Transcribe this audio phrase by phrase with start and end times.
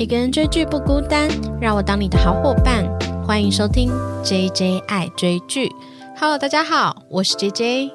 [0.00, 1.28] 一个人追剧不孤单，
[1.60, 2.82] 让我当你的好伙伴。
[3.22, 3.92] 欢迎收听
[4.24, 5.70] J J 爱追剧。
[6.16, 7.90] Hello，大家好，我是 J J。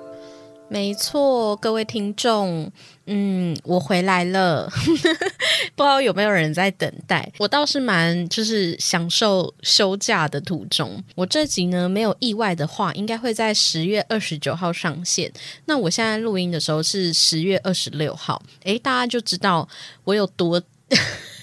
[0.67, 2.71] 没错，各位听众，
[3.07, 4.69] 嗯，我回来了。
[5.75, 7.27] 不知道有没有人在等待？
[7.39, 11.03] 我倒是蛮就是享受休假的途中。
[11.15, 15.33] 我这集呢，没有意外的话，应该会在十月二十九号上线。
[15.65, 19.67] 那我现在录音的时候是十月二十六号，诶，大家就知道
[20.03, 20.61] 我有多。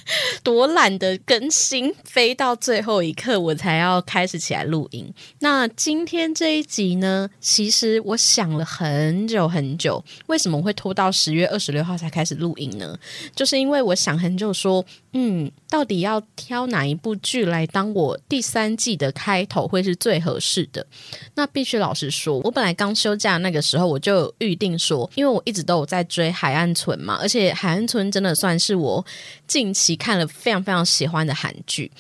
[0.42, 5.12] 多懒得更新，飞到最后一刻我才要开始起来录音。
[5.40, 12.98] 那今天这一集呢，其实我想了很久很久，为什么会拖到十月二十六号才开始录音呢？
[13.34, 14.84] 就是因为我想很久说。
[15.14, 20.86] 嗯，到底要挑哪一部剧来当我第三季的开头会是最合适的？
[21.34, 29.04] 那必须老实说，我本来刚休假那个时候我就预定说，因为我一直都有在追《海岸村》嘛，而且《海岸村》真的算是我
[29.46, 31.90] 近期看了非常非常喜欢的韩剧。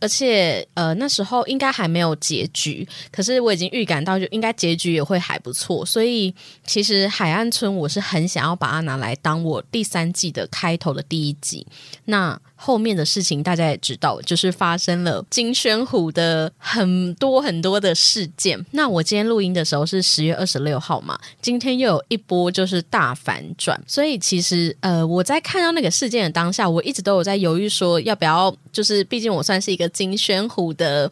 [0.00, 5.86] 而且，呃，那时候应该还没有结局，可是我已经预感到，就应该结局也会还不错。
[5.86, 6.34] 所以，
[6.66, 11.64] 其实《海岸村》我是很想要把它拿来当我第三季的开头的第一集。
[12.06, 18.58] 那后面的事情大家也知道，就是发生了金宣虎的很多很多的事件。
[18.70, 23.80] 那我今天录音的时候是十月二十六号嘛，今天又有一波就是大反转。
[23.86, 29.88] 所以，其实，呃，我在看到那个事件的当下，我一直都有在犹豫说要不要，就是毕竟我算是一个。
[29.92, 31.10] 金宣虎的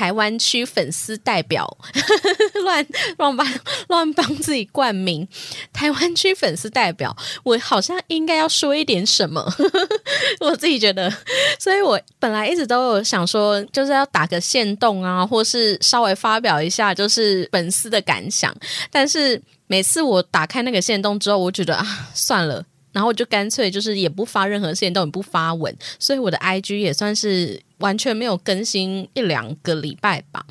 [0.00, 1.76] 台湾区粉丝代表，
[2.64, 2.86] 乱
[3.18, 3.46] 乱帮
[3.88, 5.28] 乱帮自己冠名
[5.74, 9.46] 台湾区粉丝代表，我好像应该要说一点什么，
[10.40, 11.12] 我自己觉得，
[11.58, 18.50] 所以我本来一直都有想说，就是要打个线动啊，或是稍微发表一下，就是粉丝的感想。
[18.90, 22.64] 但是每次我打开那个线动之后，我觉得啊，算了。
[22.92, 30.44] 然后我就干脆就是也不发任何线动，也不发文，所以我的 IG 也算是完全没有更新一两个礼拜吧。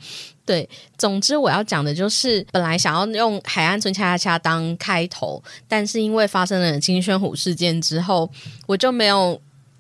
[0.46, 0.68] 对，
[0.98, 8.30] 总之我要讲的就是，本来想要用《海岸村恰恰恰》当开头，但是因为发生了金宣虎事件之后，
[8.66, 9.40] 我就没有。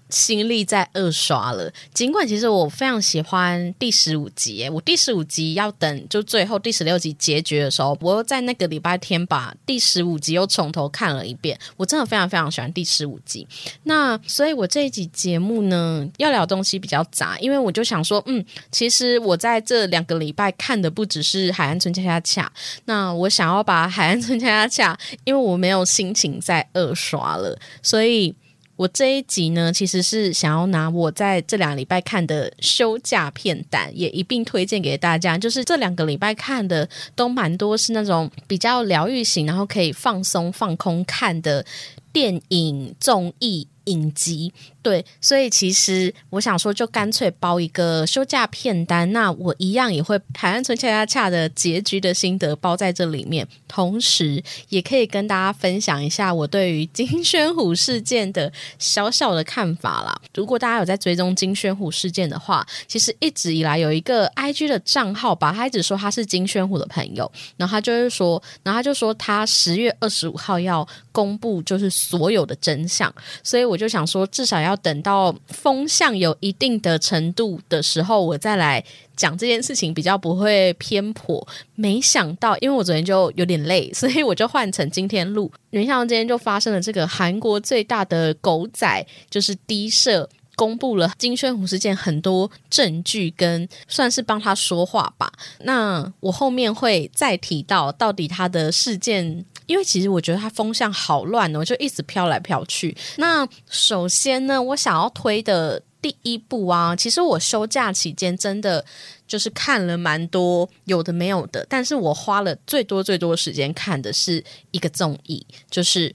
[0.10, 13.48] 心力在二刷了，尽管其实我非常喜欢第十五集，我第十五集要等就最后第十六集结局的时候，我又在那个礼拜天把第十五集又从头看了一遍，我真的非常非常喜欢第十五集。
[13.84, 22.52] 那所以我这一集节目呢，要聊东西比较杂，因为我就想说，嗯，其实我在这两个礼拜看的不只是《海岸村恰恰恰》，
[22.86, 28.36] 那我想要把《海岸村恰恰恰》，因为我没有心情再二刷了，所以。
[28.80, 35.38] 我这一集呢，其实是想要拿我在这两个礼拜看的休假片单，也一并推荐给大家。
[35.38, 41.66] 就是这两个礼拜看的都蛮多，是那种比较疗愈型，然后可以放松放空看的
[42.14, 43.68] 电影综艺。
[43.86, 49.12] 影集对，所以其实我想说，就干脆包一个休假片单。
[49.12, 60.22] 那我一样也会《海岸村恰恰恰》的结局的心得包在这里面，同时也可以跟大家分享一下我对于金宣虎事件的小小的看法啦。
[60.36, 73.12] 如果大家有在追踪金宣虎事件的话，其实一直以来有一个 I G 的账号吧，他一直说他是金宣虎的朋友，然后他就是说，然后他就说他十月二十五号要公布就是所有的真相，
[73.44, 73.80] 所以我。
[73.80, 78.84] 就想说，至少要要等到风向有一定的程度的时候，我再来
[79.16, 81.46] 讲这件事情，比较不会偏颇。
[81.76, 85.52] 没想到，因为我昨天就有点累，所以我就换成今天录。
[85.72, 90.30] 没想到今天就发生了这个韩国最大的狗仔，就是低射
[90.60, 95.32] 公布了金宣虎事件很多证据，跟算是帮他说话吧。
[95.60, 99.46] 那我后面会再提到，到底他的事件。
[99.70, 102.98] 因为其实我觉得它风向好乱哦，就一直飘来飘去。
[103.18, 108.84] 那首先呢，我想要推的第一部啊，其实我休假期间真的
[109.28, 116.10] 就是看了蛮多有的没有的，但是我花了最多最多时间看的是一个综艺，就是《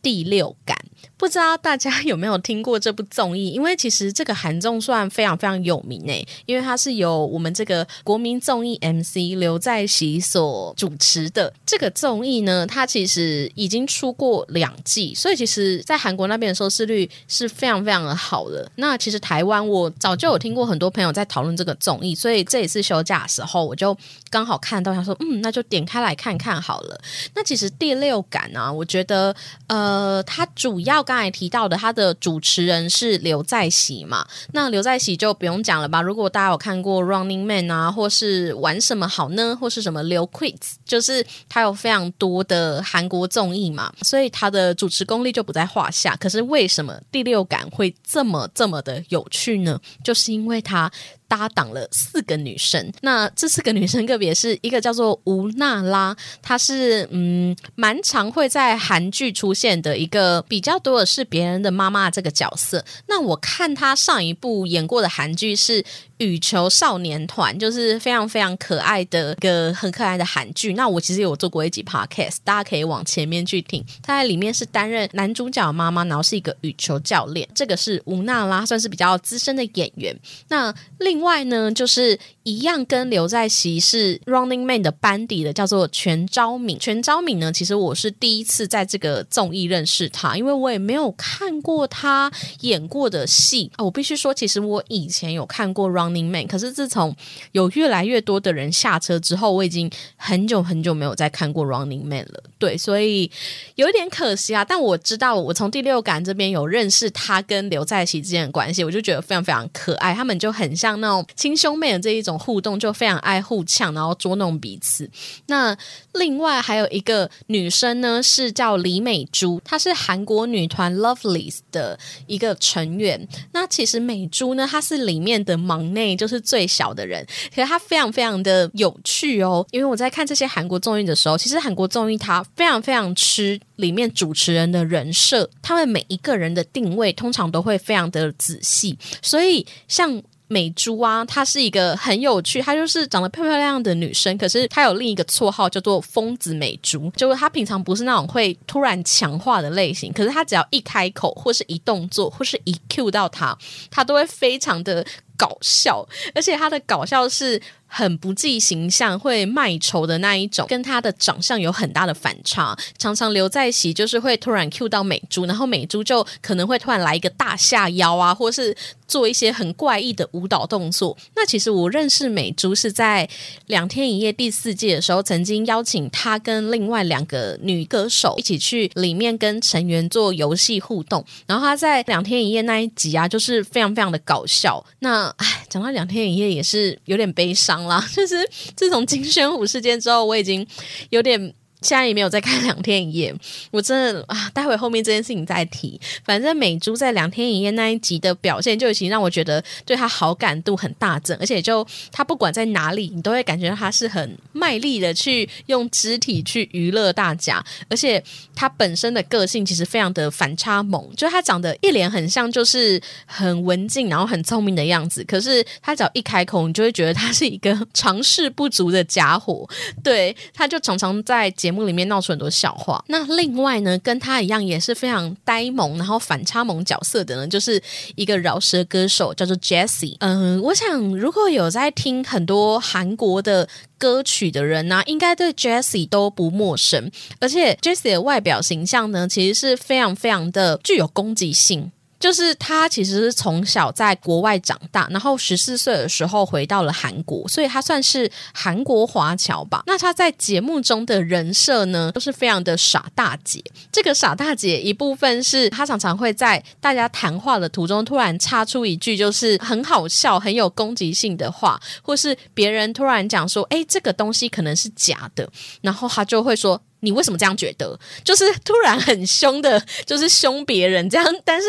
[0.00, 0.74] 第六感》。
[1.16, 3.50] 不知道大家 有没有听过这部综艺？
[3.50, 11.52] 因为其实这个韩综算非常非常有名诶，因为它是由我们这个国民综艺 MC 刘在熙所主持的。
[11.66, 18.70] 这个综艺呢，它其实已经出过两季，所以其实在韩国那边的收视率是非常非常的好的。
[18.76, 23.96] 那其实台湾我早就有听过很多朋友在讨论这个综艺，所以这一次休假的时候，我就
[24.30, 27.00] 刚好看到他说，嗯，那就点开来看看好了。
[27.34, 29.34] 那其实第六感啊，我觉得
[29.66, 34.26] 呃，它主要要刚才提到的，他的主持人是刘在熙嘛？
[34.52, 36.00] 那刘在熙就不用讲了吧？
[36.00, 46.16] 如果大家有看过《Running Man》啊，或是玩什么好呢，或是什么刘 Quiz，就是他有非常多的韩国综艺嘛，所以他的主持功力就不在话下。
[46.16, 49.80] 可是为什么第六感会这么这么的有趣呢？
[50.02, 50.90] 就是因为他。
[51.36, 62.84] 搭档了四个女生，那这四个女生个别是一个叫做吴娜拉，她是嗯蛮常会在韩剧出现的一个比较多的是别人的妈妈这个角色。
[63.08, 65.84] 那我看她上一部演过的韩剧是。
[66.18, 70.74] 羽球少年团就是非常非常可爱的一个很可爱的韩剧。
[70.74, 73.84] 那我其实有做过一集 podcast，大家可以往前面去听。
[74.00, 77.48] 他在里面是担任男主角妈妈，然后是一个羽球教练。
[77.52, 80.16] 这个是吴娜拉，算是比较资深的演员。
[80.48, 86.78] 那另外呢，就是一样跟刘在熙是 Running Man 的班底的，叫做全昭敏。
[86.78, 93.84] 全昭敏呢，其实我是第一次在这个综艺认识他，因为我也没有看过他演过的戏啊。
[93.84, 96.03] 我必须说，其实我以前有看过 Run。
[96.04, 97.14] Running Man，可是自从
[97.52, 102.42] 有越来越多的人下车之后，我已经很久很久没有再看过 Running Man 了。
[102.58, 103.30] 对，所以
[103.76, 104.64] 有一点可惜啊。
[104.64, 110.12] 但我知道，我从第六感这边有认识他跟刘在熙之间的关系，我就觉得非常非常可爱。
[110.12, 115.08] 他们就很像那种亲兄妹的这一种互动，就非常爱互呛，然后捉弄彼此。
[115.46, 115.76] 那
[116.14, 123.28] 另外还有一个女生呢，是叫李美珠，她是韩国女团 Lovelys 的一个成员。
[123.52, 125.93] 那其实美珠呢，她是里面的忙。
[125.94, 129.66] 内就是最小的人，可是他非常非常的有趣哦。
[129.70, 140.22] 因为我在看这些韩国综艺的时候，其实韩国综艺它非常非常吃里面主持人的人设，他们每一个人的定位通常都会非常的仔细，所以像。
[140.46, 153.56] 美珠啊，她是一个很有趣，她就是长得漂漂亮亮的女生，可是她有另一个绰号叫做疯子美珠，就是她平常不是那种会突然强化的类型，可是她只要一开口或是一动作或是一 Q 到她，
[153.90, 155.04] 她都会非常的
[155.36, 157.60] 搞笑，而且他的搞笑是。
[157.86, 162.76] 很不计形象，会卖丑的那一种，跟他的长相有很大的反差。
[162.98, 168.76] 常常留在席，就是会突然 Q 到美珠，然后美珠就可能会突然来一个大下腰啊，或是
[169.06, 171.16] 做一些很怪异的舞蹈动作。
[171.36, 173.28] 那其实我认识美珠是在
[173.66, 181.24] 两天一夜第四季的时候，曾经邀请她跟另外两个女歌手一起去里面跟成员做游戏互动。
[181.46, 184.84] 然后她在两天一夜那一集啊，就是非常非常的搞笑。
[184.98, 187.84] 那唉，讲到两天一夜也是有点悲伤。
[187.86, 188.36] 啦， 就是
[188.76, 190.66] 自从金宣虎事件之后，我已经
[191.10, 191.54] 有点。
[191.84, 193.34] 现在也没有再看两天一夜，
[193.70, 196.00] 我真的啊，待会后面这件事情再提。
[196.24, 208.22] 反正美珠在两天一夜那一集的表现，就已经让我觉得对她好感度很大增，而且就她不管在哪里，你都会感觉到她是很卖力的去用肢体去娱乐大家，而且
[208.54, 219.68] 她本身的个性其实非常的反差萌，就她长得一脸很像就是很文静然后很聪明的样子，可是她只要一开口，你就会觉得她是一个 尝试不足的家伙。
[220.02, 223.04] 对，她就常常在节目里面闹出很多笑话。
[223.08, 227.82] 那另外呢，跟他一样也是非常呆萌，然后反差萌角色的呢，就是
[228.14, 230.16] 一个饶舌歌手，叫做 Jessie。
[230.20, 233.68] 嗯，我想如果有在听很多韩国的
[233.98, 237.10] 歌曲的人呢，应该对 Jessie 都不陌生。
[237.40, 241.90] 而且 Jessie 的外表形象呢，其实是非常非常的具有攻击性。
[242.24, 249.82] 就是他其实是从小在国外长大，然后十四岁的时候回到了韩国，所以他算是韩国华侨吧。
[249.86, 253.62] 那他在节目中的人设呢，都是非常的傻大姐。
[253.92, 265.46] 这个傻大姐一部分是他常常会在大家谈话的途中突然插出一句就是很好笑、很有攻击性的话，或是别人突然讲说：“哎，这个东西可能是假的。”
[265.82, 266.80] 然后他就会说。
[267.04, 267.98] 你为什么这样觉得？
[268.24, 271.26] 就是突然很凶的，就是凶别人这样。
[271.44, 271.66] 但是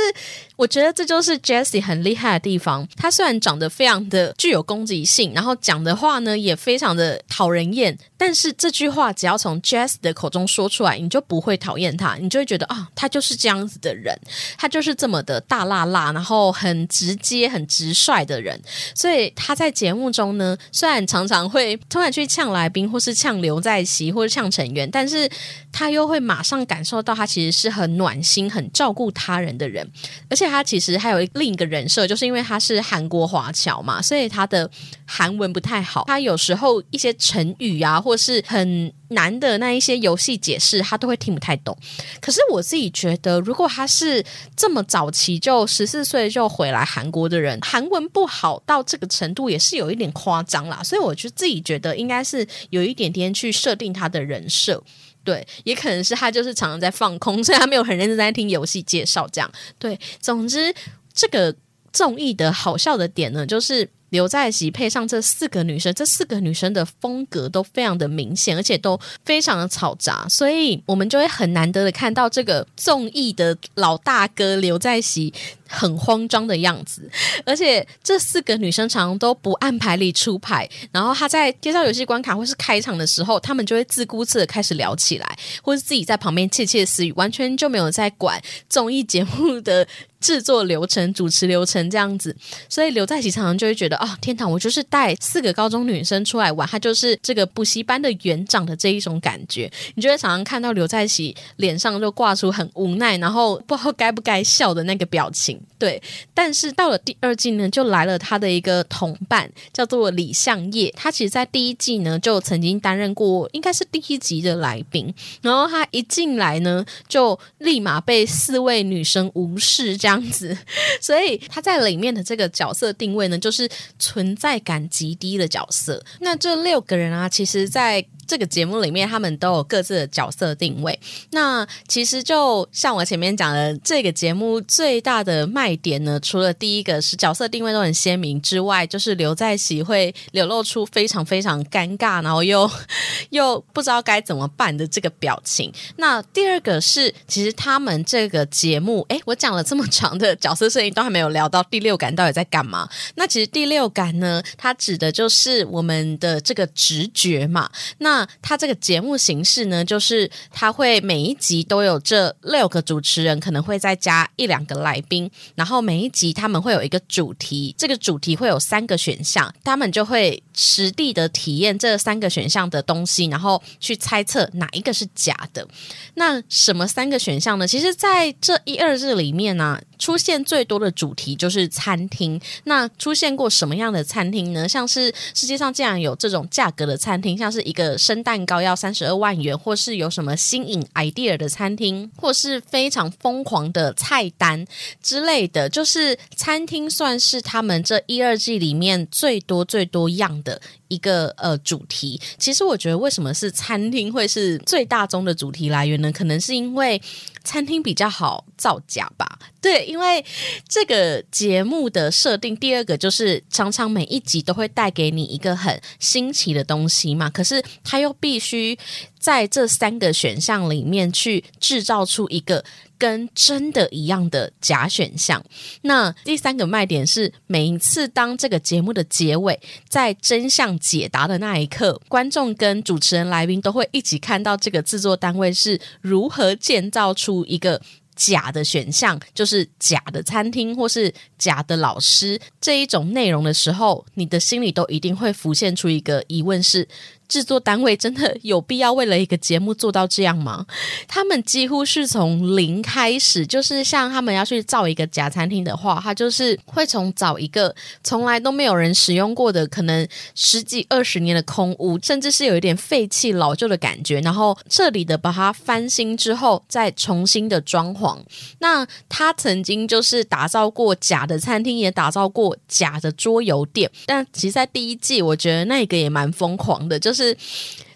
[0.56, 2.88] 我觉得这就是 Jessie 很厉害的地方。
[2.96, 14.18] 他虽然长得非常的具有攻击性，然后讲的话呢也非常的讨人厌，但是这句话只要从 Jesse 的口中说出来，你就不会讨厌他，你就会觉得啊，他就是这样子的人，
[14.58, 18.60] 他就是这么的大辣辣，然后很直接、很直率的人。
[18.94, 25.25] 所以他在节目中呢，虽然常常会突然去呛来宾，或是呛刘在熙，或者呛成员，但是
[25.72, 29.90] 他又会马上感受到，他其实是很暖心、很照顾他人的人，
[30.30, 34.70] 而且他其实还有另一个人设，就是因为他是韩国华侨嘛，所以他的
[35.06, 41.78] 韩文不太好，他有时候一些成语啊，或是很难的那一些游戏解释，他都会听不太懂。
[42.20, 44.24] 可是我自己觉得，如果他是
[44.56, 50.82] 这么早期就十四岁就回来韩国的人，韩文不好到这个程度，也是有一点夸张啦。
[50.84, 54.82] 所以我就自己觉得，应该是有一点点去设定他的人设。
[55.26, 59.28] 对，也可能是他就是常常在放空， 所以他没有很认真在听游戏介绍。
[59.28, 60.74] 这样对，总之
[61.14, 61.54] 这个
[61.92, 63.90] 综艺的好笑的点呢，就是。
[64.16, 75.34] 刘在熙配上这四个女生，这四个女生的风格都非常的明显，而且都非常的嘈杂，所以我们就会很难得的看到这个综艺的老大哥刘在熙
[75.68, 77.12] 很慌张的样子。
[77.46, 89.86] 而且这四个女生常常都不按牌理出牌，然后他在介绍游戏关卡或是开场的时候，他们就会自顾自的开始聊起来，或是自己在旁边窃窃私语，完全就没有在管综艺节目的。
[90.26, 92.36] 制作流程、主持流程这样子，
[92.68, 99.72] 所以刘在熙常常就会觉得，哦，天堂，我就是带四个高中女生出来玩，他就是这个补习班的园长的这一种感觉。
[99.94, 105.62] 你就会常常看到刘在熙脸上就挂出很无奈，然后不知道该不该笑的那个表情。
[105.78, 106.02] 对，
[106.34, 110.92] 但是到了第二季呢，就来了他的一个同伴，叫做李相业。
[110.98, 115.14] 他其实，在第一季呢，就曾经担任过应该是第一集的来宾，
[115.44, 120.15] 然后他一进来呢，就立马被四位女生无视，这样。
[120.16, 120.58] 样子，
[121.02, 123.70] 所以他在里面的这个角色定位呢，就是
[124.00, 126.04] 存在感极低的角色。
[126.20, 131.00] 那这六个人啊，其实，在这个节目里面，他们都有各自的角色定位。
[131.32, 142.70] 那其实就像我前面讲的，这个节目最大的卖点呢，除了第一个是角色定位都很鲜明之外，就是刘在熙会流露出非常非常尴尬，然后又
[143.32, 145.72] 又不知道该怎么办的这个表情。
[145.98, 152.88] 那第二个是，其实他们这个节目，哎，我讲了这么长的角色设定，都还没有聊到第六感到底在干嘛。
[153.16, 157.70] 那其实第六感呢，它指的就是我们的这个直觉嘛。
[157.98, 175.68] 那那他这个节目形式呢，就是他会每一集都有这六个主持人，可能会再加一两个来宾，然后每一集他们会有一个主题，这个主题会有三个选项，他们就会实地的体验这三个选项的东西，然后去猜测哪一个是假的。
[176.14, 177.68] 那什么三个选项呢？
[177.68, 179.82] 其实在这一二日里面呢。
[179.98, 182.40] 出现最多的主题就是餐厅。
[182.66, 184.68] 那出现过什么样的餐厅呢？
[184.68, 194.64] 像是世界上竟然有这种价格的餐厅，像是一个生蛋糕要三十二万元，或是有什么新颖 idea 的餐厅，或是非常疯狂的菜单
[195.02, 195.68] 之类的。
[195.68, 200.62] 就是餐厅算是他们这一二季里面最多最多样的。
[200.88, 206.12] 一个呃主题，其实我觉得为什么是餐厅会是最大宗的主题来源呢？
[206.12, 207.02] 可能是因为
[207.46, 209.40] 餐厅比较好造假吧。
[209.62, 210.24] 对，因为
[210.68, 217.30] 这个节目的设定，第二个就是常常每一集都会带给你一个很新奇的东西嘛。
[217.30, 218.78] 可是他又必须
[219.18, 222.66] 在这三个选项里面去制造出一个。
[222.98, 225.44] 跟真的一样的假选项。
[225.82, 237.82] 那第三个卖点是，每一次当这个节目的结尾，在真相解答的那一刻，观众跟主持人、来宾都会一起看到这个制作单位是如何建造出一个
[238.16, 246.88] 假的选项，就是假的餐厅或是假的老师这一种内容的时候，你的心里都一定会浮现出一个疑问是。
[247.28, 250.66] 制作单位真的有必要为了一个节目做到这样吗？
[251.08, 268.20] 他们几乎是从零开始，就是像他们要去造一个假餐厅的话，他就是会从找一个从来都没有人使用过的，可能十几二十年的空屋，甚至是有一点废弃老旧的感觉，然后彻底的把它翻新之后，再重新的装潢。
[268.60, 277.15] 那他曾经就是打造过假的餐厅，也打造过假的桌游店，但其实，在第一季，我觉得那个也蛮疯狂的，就。
[277.16, 277.36] 是。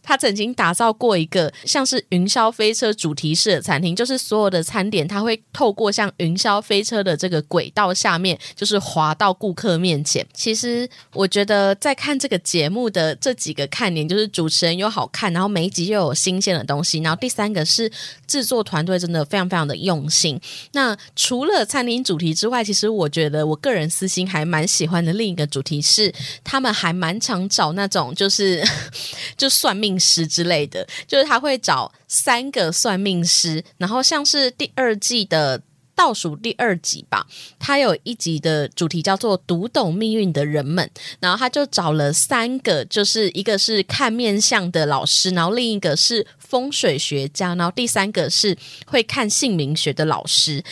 [0.02, 10.26] 他曾经打造过一个像是云霄飞车主题式的餐厅，就是所有的餐点，他会透过像云霄飞车的这个轨道下面，就是滑到顾客面前。
[10.34, 17.92] 其实我觉得在看这个节目的这几个看点，就是主持人又好看，然后每一集又有新鲜的东西，然后第三个是
[18.26, 20.40] 制作团队真的非常非常的用心。
[20.72, 26.14] 那除了餐厅主题之外，其实我觉得我个人私心还蛮喜欢的另一个主题是，
[26.44, 28.64] 他们还蛮常找那种就是
[29.38, 29.99] 就算命。
[30.00, 35.62] 师之类的，就是他会找三个算命师，然后像是第二季的
[35.96, 37.28] 倒数第二集吧，
[37.60, 40.90] 他有一集的主题叫做“读懂命运的人们”，
[41.20, 50.64] 然后他就找了三个，就是一个是看面相的老师，然后另一个是风水学家，然后第三个是会看姓名学的老师。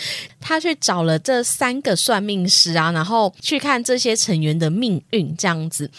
[0.48, 5.92] 他去找了这三个算命师啊，然后去看这些成员的命运，这样子。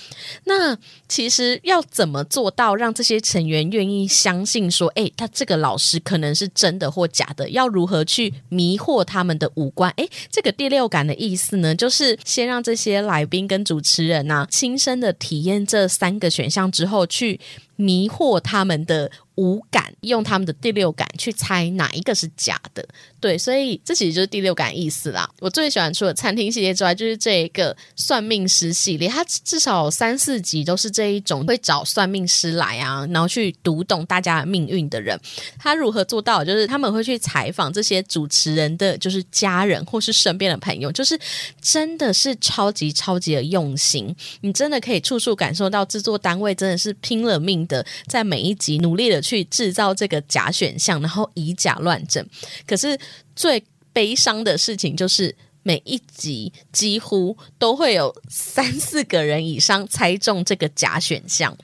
[0.45, 0.75] 那
[1.07, 7.51] 其实要怎么做到让这些成员愿意相信说，哎，他这个老师可能是真的或假的？
[7.51, 9.93] 要如何去迷惑他们的五官？
[9.99, 17.39] 哎，这个第六感的意思呢，就是先让这些来宾跟主持人啊，亲身的体验这三个选项之后，去
[17.77, 19.11] 迷惑他们的。
[19.39, 22.85] 五感，用他们的第六感去猜哪一个是假的。
[23.21, 25.29] 对，所以这其实就是第六感意思啦。
[25.39, 35.19] 我最喜欢除了餐厅系列之外，就是这一个算命师系列，它至少三四集都是这一种会找算命师来啊，然后去读懂大家的命运的人。
[35.57, 36.45] 他如何做到？
[36.45, 41.19] 就是他们会去采访这些主持人的，就是家人或是身边的朋友，就是
[41.63, 44.15] 真的是超级超级的用心。
[44.41, 52.27] 你真的可以处处感受到制作单位真的是拼了命的，在每一集努力的去制造这个假选项，然后以假乱真。
[52.67, 52.99] 可是。
[53.39, 55.33] 最悲伤的事情就是，
[55.63, 61.57] 每一集几乎都会有三四个人以上猜中这个假选项，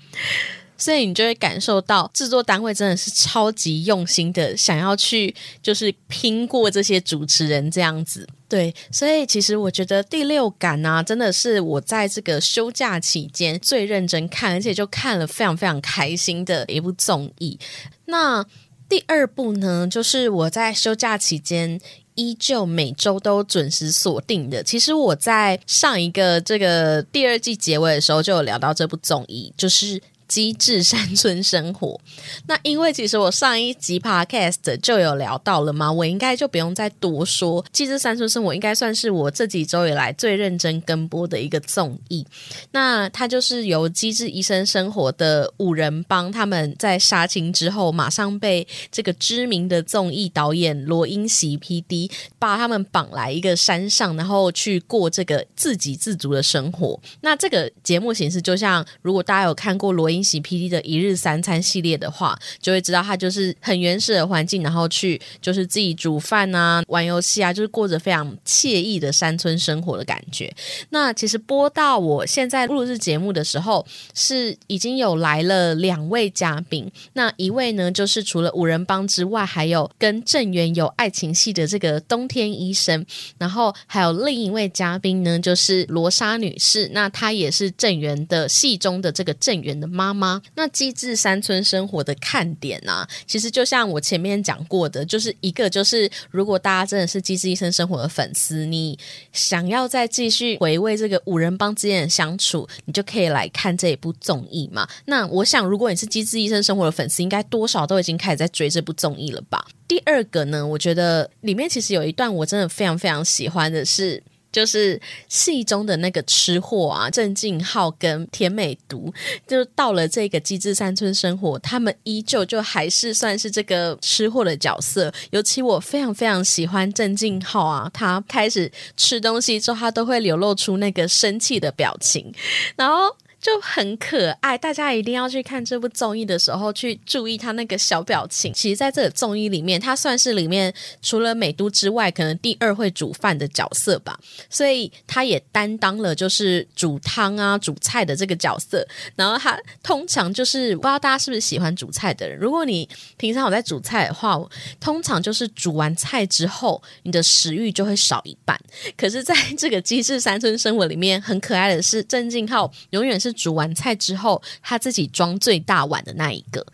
[0.84, 8.28] 所以你就会感受到制作单位真的是超级用心的，想要去就是拼过这些主持人这样子。
[8.46, 17.58] 对，所以其实我觉得第六感呢，真的是我在这个休假期间最认真看，而且就看了非常非常开心的一部综艺。
[18.04, 18.44] 那
[18.86, 21.80] 第二部呢，就是我在休假期间
[22.14, 24.62] 依旧每周都准时锁定的。
[24.62, 29.98] 其实我在上一个这个第二季结尾的时候，就有聊到这部综艺，就是。
[30.34, 32.00] 机智山村生活，
[32.48, 37.64] 那因为其实我上一集 podcast 就有聊到了嘛，我应该就不用再多说。
[37.70, 42.26] 机智山村生活应该算是我这几周以来最认真跟播的一个综艺。
[42.72, 52.10] 那它就是由机智医生生活的五人帮，他们在杀青之后，马上被这个知名的综艺导演罗英席 PD
[52.40, 56.98] 把他们绑来一个山上，然后去过这个自给自足的生活。
[57.20, 60.10] 那这个节目形式就像，如果大家有看过罗。
[60.14, 70.50] 英喜 PD 的一日三餐系列的话，就会知道他就是很原始的环境，然后去就是自己煮饭啊、玩游戏啊，就是过着非常惬意的山村生活的感觉。
[70.88, 76.90] 那其实播到我现在录制节目的时候，是已经有来了两位嘉宾。
[77.12, 83.04] 那一位呢，就是除了五人帮之外，还有跟郑源有爱情戏的这个冬天医生。
[83.36, 86.88] 然后还有另一位嘉宾呢，就是罗莎女士。
[86.92, 90.03] 那她也是郑源的戏中的这个郑源的妈。
[90.04, 93.06] 妈妈，那机智山村生活的看点呢？
[93.26, 98.98] 其实就像我前面讲过的，就是一个就是，如果大家真的是机智医生生活的粉丝，你
[99.32, 104.86] 想要再继续回味这个五人帮之间的相处，你就可以来看这一部综艺嘛。
[105.06, 109.66] 那我想，如果你是机智医生生活的粉丝，应该多少都已经开始在追这部综艺了吧？
[109.88, 114.22] 第二个呢，我觉得里面其实有一段我真的非常非常喜欢的是。
[114.54, 119.12] 就是戏中的那个吃货啊，郑敬浩跟田美独，
[119.48, 125.12] 就到了这个机智山村生活，他们依旧就还是算是这个吃货的角色。
[125.30, 132.32] 尤其我非常非常喜欢郑敬浩啊，他开始吃东西之后，他都会流露出那个生气的表情，
[132.76, 133.16] 然后。
[133.44, 138.50] 就很可爱，大家一定要去看这部综艺的时候去注意他那个小表情。
[138.54, 144.18] 其实，在这个综艺里面，他算是里面除了美都之外，可能第二会煮饭的角色吧。
[144.48, 148.82] 所以，他也担当了就是煮汤啊、煮菜的这个角色。
[149.14, 152.38] 然后，他通常就是不知道大家是不是喜欢煮菜的人。
[152.38, 154.40] 如果你平常有在煮菜的话，
[154.80, 158.58] 通常就是煮完菜之后，你的食欲就会少一半。
[158.96, 163.33] 可是，在这个机智山村生活里面，很可爱的是郑敬浩永远是。
[163.34, 166.64] 煮完菜之后，他自己装最大碗的那一个，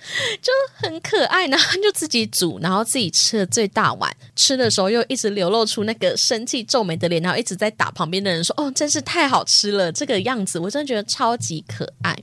[0.41, 1.41] 就很可爱。
[1.49, 4.15] 然后就自己煮，然后自己吃了最大碗。
[4.37, 12.17] 吃的时候又一直流露出那个生气皱眉的脸，然后一直在打旁边的人说：“哦，真是太好吃了！”这个样子，我真的觉得超级可爱。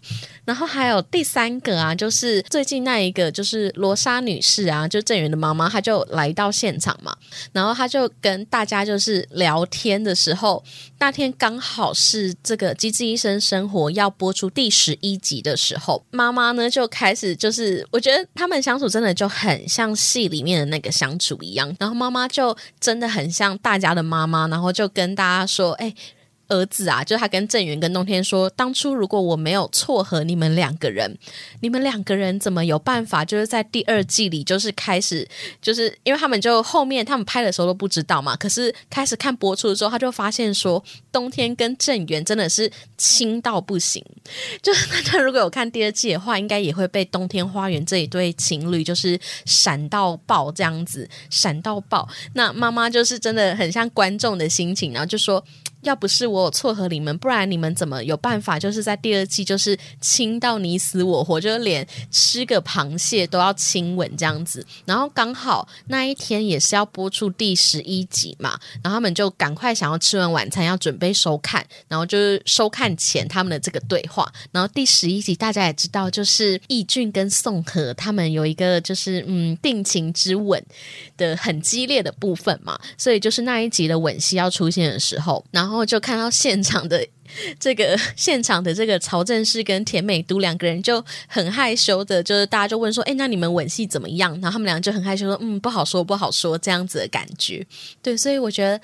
[0.46, 7.14] 然后还有第三个啊，就是最近那一个，就是罗莎女士啊，就郑源的妈妈，她就来到现场嘛，
[7.52, 10.64] 然后她就跟大家就是聊天的时候，
[11.00, 14.27] 那天刚好是这个《机智医生生活》要播。
[14.28, 21.74] 播出第十一集的时候，妈妈呢就开始就是，我觉得他们相处真的就很像戏里面的那个相处一样。
[21.80, 25.96] 然后妈妈就真的很像大家的妈妈，然后就跟大家说：“哎。”
[26.50, 31.18] 儿子啊，就他跟郑源跟冬天说，当初如果我没有撮合你们两个人，
[31.62, 33.26] 你们两个人怎么有办法？
[33.26, 35.28] 就是在第二季里，就是开始，
[35.62, 44.04] 就是因为他们就后面他们拍的时候都不知道嘛，可是开始看播出的时候，他就发现说，冬天跟郑源真的是亲到不行。
[44.62, 52.08] 就是大家如果有看第二季的话，应该也会被冬天花园这一对情侣就是闪到爆这样子，闪到爆。
[52.34, 55.44] 那妈妈就是真的很像观众的心情，然后就说。
[55.88, 64.66] 要不是我有撮合你们，不然你们怎么有办法就是在第二季就是亲到你死我活，就是连吃个螃蟹都要亲吻这样子。
[64.86, 74.30] 然后刚好那一天也是要播出第十一集嘛，然后他们就赶快想要吃完晚餐要准备收看，然后就是收看前他们的这个对话。
[74.52, 80.62] 然后第十一集大家也知道，就是易俊跟宋和他们有一个就是嗯定情之吻
[81.16, 87.06] 的很激烈的部分嘛，所以就是那一集的吻戏要出现的时候，然后后就看到现场的
[87.60, 94.32] 这个现场的这个曹正奭跟田美都两个人就很害羞的，就是大家就问说，哎，那你们吻戏怎么样？
[94.42, 97.66] 然后他们俩就很害羞说，嗯，不好说，不好说，这样子的感觉。
[98.02, 98.82] 对，所以我觉得。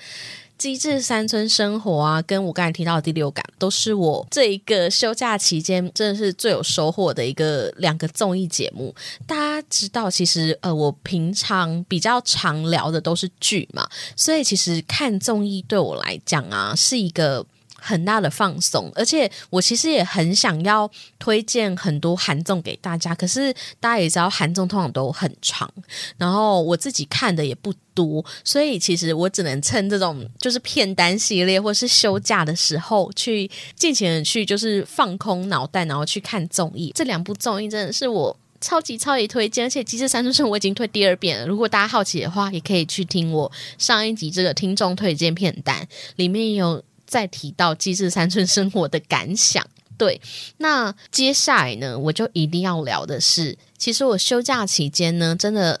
[0.64, 8.94] 机智山村生活啊，跟我刚才提到的第六感，都是我这一个休假期间真的是最有收获的一个两个综艺节目。
[9.26, 17.44] 大家知道，其实呃，我平常比较常聊的都是剧嘛，所以其实看综艺对我来讲啊，是一个。
[17.86, 23.14] 很大的放松，而且我其实也很想要推荐很多韩综给大家。
[23.14, 25.70] 可是大家也知道，韩综通常都很长，
[26.16, 36.90] 然后我自己看的也不多，所以其实我只能趁这种就是片单系列或是休假的时候，去尽情的去就是放空脑袋，然后去看综艺。
[36.94, 41.46] 这两部综艺真的是我超级超级推荐，而且《机智三村生》我已经推第二遍了。
[41.46, 46.82] 如果大家好奇的话，也可以去听我上一集这个听众推荐片单，里面有。
[47.14, 49.64] 再提到机智山村生活的感想，
[49.96, 50.20] 对，
[50.56, 55.80] 那接下来呢，我就一定要聊的是，其实我休假期间呢，真的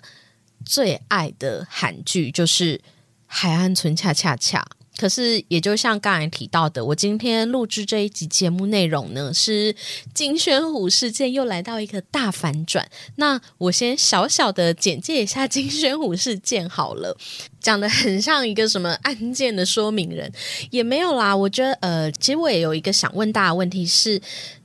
[0.64, 2.78] 最爱的韩剧就是
[3.26, 4.64] 《海岸村恰恰恰》。
[4.96, 9.74] 可是，也就像刚才提到的，我今天录制这一集节目内容呢，是
[10.14, 12.88] 金宣虎事件又来到一个大反转。
[13.16, 17.16] 那我先小小的简介一下金宣虎事件好了，
[17.60, 20.32] 讲的很像一个什么案件的说明人，
[20.70, 21.36] 也没有啦。
[21.36, 24.22] 我觉得，呃，其实我也有一个想问大家的问题是，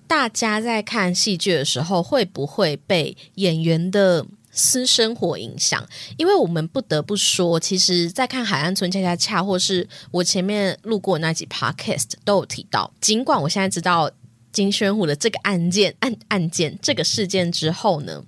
[0.07, 4.25] 大家在看戏剧的时候，会不会被演员的？
[4.51, 5.85] 私生活影响，
[6.17, 14.09] 因为我们不得不说，其实，在看《海岸村恰恰恰》或是我前面录过那几 podcast 都有提到，尽管我现在知道。
[14.59, 18.21] 金宣虎的这个案件案案件这个事件之后呢，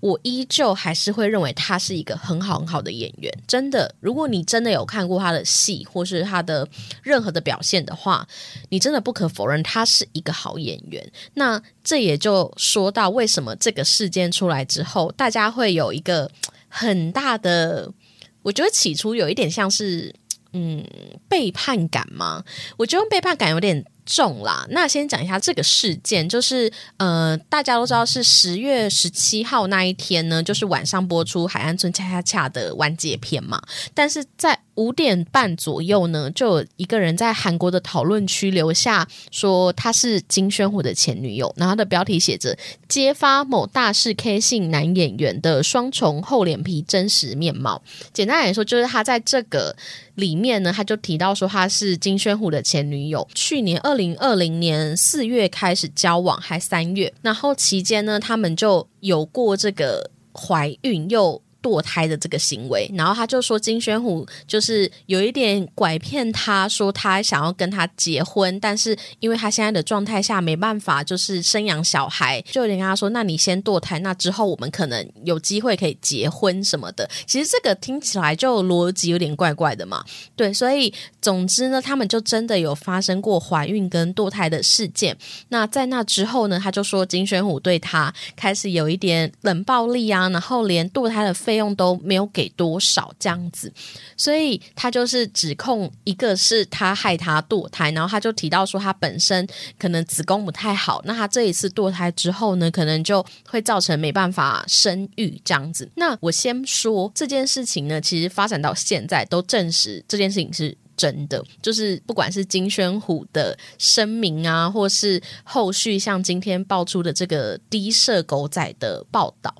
[0.00, 3.30] 我依旧还是会认为他是一个很好很好的演员。
[3.46, 6.66] 真的，如果你真的有看过他的戏或是他的
[7.02, 8.26] 任何的表现的话，
[8.70, 11.12] 你真的不可否认他是一个好演员。
[11.34, 16.30] 那这也就说到为什么这个事件出来之后，大家会有一个
[16.68, 17.92] 很大的，
[18.40, 20.14] 我觉得起初有一点像是
[20.54, 20.82] 嗯
[21.28, 22.42] 背叛感吗？
[22.78, 23.84] 我觉得背叛感有点。
[24.06, 33.62] 重啦，那先讲一下这个事件，就是呃，大家都知道是十月十七号那一天呢，就是晚上播出《海岸村恰恰恰》的完结篇嘛，
[33.94, 34.60] 但是在。
[34.76, 42.56] 五点半左右呢，就有一个人在韩国的讨论区留下说他是金宣虎的前女友，然后他的标题写着
[42.88, 47.80] “揭发某大势 K 姓男演员的双重厚脸皮真实面貌”。
[48.12, 49.76] 简单来说，就是他在这个
[50.16, 61.40] 里面呢，他就提到说他是金宣虎的前女友，去年二零二零年四月开始交往，还三月，然后期间呢，他们就有过这个怀孕又。
[61.64, 77.08] 堕胎的这个行为，然后他就说金宣虎就是有一点拐骗他，说他想要跟他结婚，但是因为他现在的状态下没办法，就是生养小孩，就有点跟他说，那你先堕胎，那之后我们可能有机会可以结婚什么的。
[77.24, 80.04] 其实这个听起来就逻辑有点怪怪的嘛，
[80.36, 85.16] 对，所以总之呢，他们就真的有发生过怀孕跟堕胎的事件。
[85.48, 91.53] 那在那之后呢，他就说金宣虎对他开始有一点冷暴力啊，然后连堕胎的费。
[91.54, 93.72] 费用都没有给多少这样子，
[94.16, 99.46] 所以他就是指控一个是他害他堕胎，然后他就提到说他本身
[99.78, 105.88] 可能子宫不太好，那他这一次堕胎之后呢，可能就会造成没办法生育这样子。
[105.94, 110.76] 那我先说这件事情呢，其实发展到现在都证实这件事情是。
[110.96, 119.54] 真的就是，不管是金宣虎的声明啊，或是后续像今天爆出的这个低射狗仔的报道，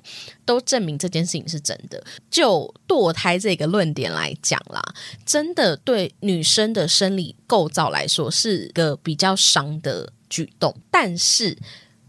[0.45, 2.03] 都证明这件事情是真的。
[2.29, 4.81] 就堕胎这个论点来讲啦，
[5.25, 11.57] 真的对女生的生理构造来说是个比较伤的举动，但是。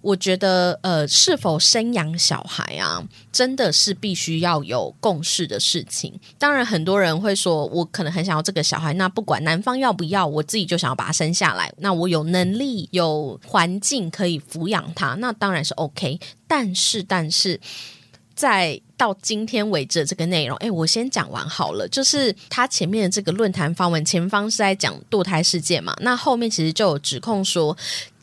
[0.06, 6.14] 我觉得，呃，是否生养小孩啊，真的是必须要有共识的事情。
[6.38, 11.72] 当然，很多人会说，我可能很想要这个小孩，那不管男方要不要，我自己就想要把他生下来。
[11.78, 16.20] 那我有能力、有环境可以抚养他，那当然是 OK。
[16.46, 17.60] 但是，但是。
[18.36, 21.88] 在到今天为止这个内容，哎，我先讲完好了。
[21.88, 27.74] 就是他前面的这个论坛发文，前方是在讲堕胎事件嘛，那后面其实就有指控说。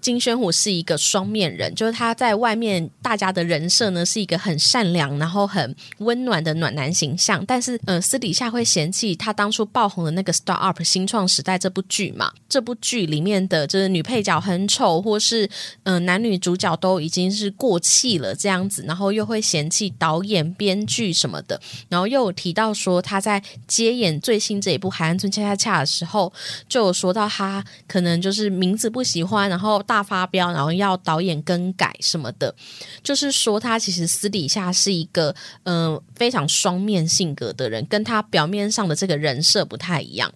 [0.03, 15.49] 金宣虎是一个双面人，就是他在外面大家的人设呢是一个很善良，然后很温暖的暖男形象，但是呃私底下会嫌弃他当初爆红的那个《Star Up 新创时代》这部剧嘛，这部剧里面的就是女配角很丑，或是
[15.83, 26.33] 嗯男女主角都已经是过气了这样子，然后又会嫌弃导演、编剧什么的，然后又有提到说他在接演最新这一部《海岸村恰恰恰》的时候，
[26.67, 29.81] 就有说到他可能就是名字不喜欢，然后。
[29.93, 32.55] 大发飙，然后要导演更改什么的，
[33.03, 40.33] 就是说他其实私底下是一个嗯非常双面性格的人，跟他表面上的这个人设不太一样。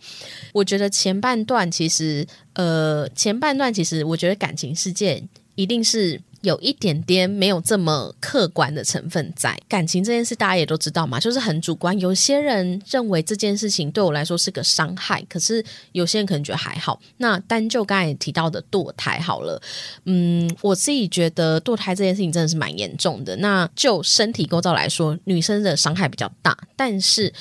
[0.53, 6.21] 我觉得前半段其实呃前半段其实我觉得感情事件一定是。
[6.41, 11.97] 有一点点没有这么客观的成分在感情这件事，大家也都知道嘛，就是很主观。
[11.99, 16.99] 有些人认为这件事情对我来说是个伤害，可是有些人可能觉得还好。
[17.17, 19.61] 那单就刚才提到的堕胎好了，
[20.05, 23.35] 嗯，我自己觉得堕胎这件事情真的是蛮严重的。
[23.37, 27.33] 那就身体构造来说，女生的伤害比较大，但是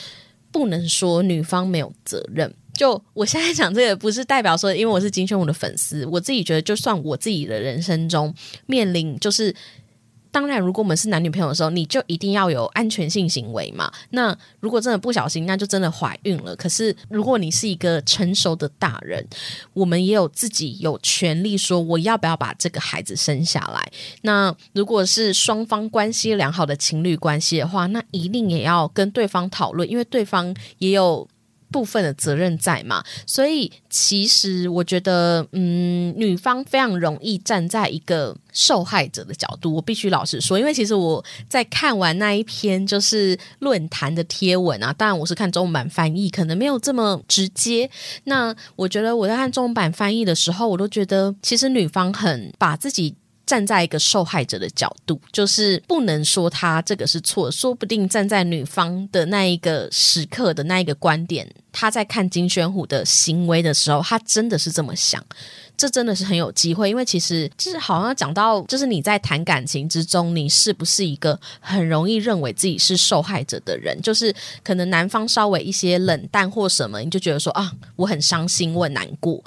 [0.51, 2.55] 不能说女方没有责任。
[2.77, 8.33] 就我现在讲这个，不是代表说，因为我是金宣武的粉丝，我自己觉得，就算我自己的人生中
[8.67, 9.55] 面临，就是
[10.31, 13.91] 当然，如果我们是男女朋友的时候，你就一定要有安全性行为嘛。
[14.11, 16.55] 那如果真的不小心，那就真的怀孕了。
[16.55, 19.27] 可是如果你是一个成熟的大人，
[19.73, 23.91] 我们也有自己有权利说，我要不要把这个孩子生下来？
[24.21, 31.27] 那如果是双方关系良好的情侣关系的话，那一定也要跟对方讨论，因为对方也有。
[31.71, 39.75] 部分的责任在嘛，所以其实我觉得，嗯，女方非常容易站在一个受害者的角度。
[39.75, 47.91] 我必须老实说，因为其实我在看完那一篇就是论坛的贴文啊，当然我是看中文版翻译，可能没有这么直接。
[48.25, 53.15] 那我觉得我在看中文版翻译的时候，我都觉得其实女方很把自己。
[53.47, 65.25] 站在一个受害者的角度，就是不能说他这个是错，说不定站在女方的那一个时刻的那一个观点，他在看金宣虎的行为的时候，他真的是这么想，
[65.77, 73.97] 这真的是很有机会，因为其实就是好像讲到，就是你在谈感情之中，你是不是一个很容易认为自己是受害者的人？
[74.03, 79.41] 就是可能男方稍微一些冷淡或什么，你就觉得说啊，我很伤心，我很难过。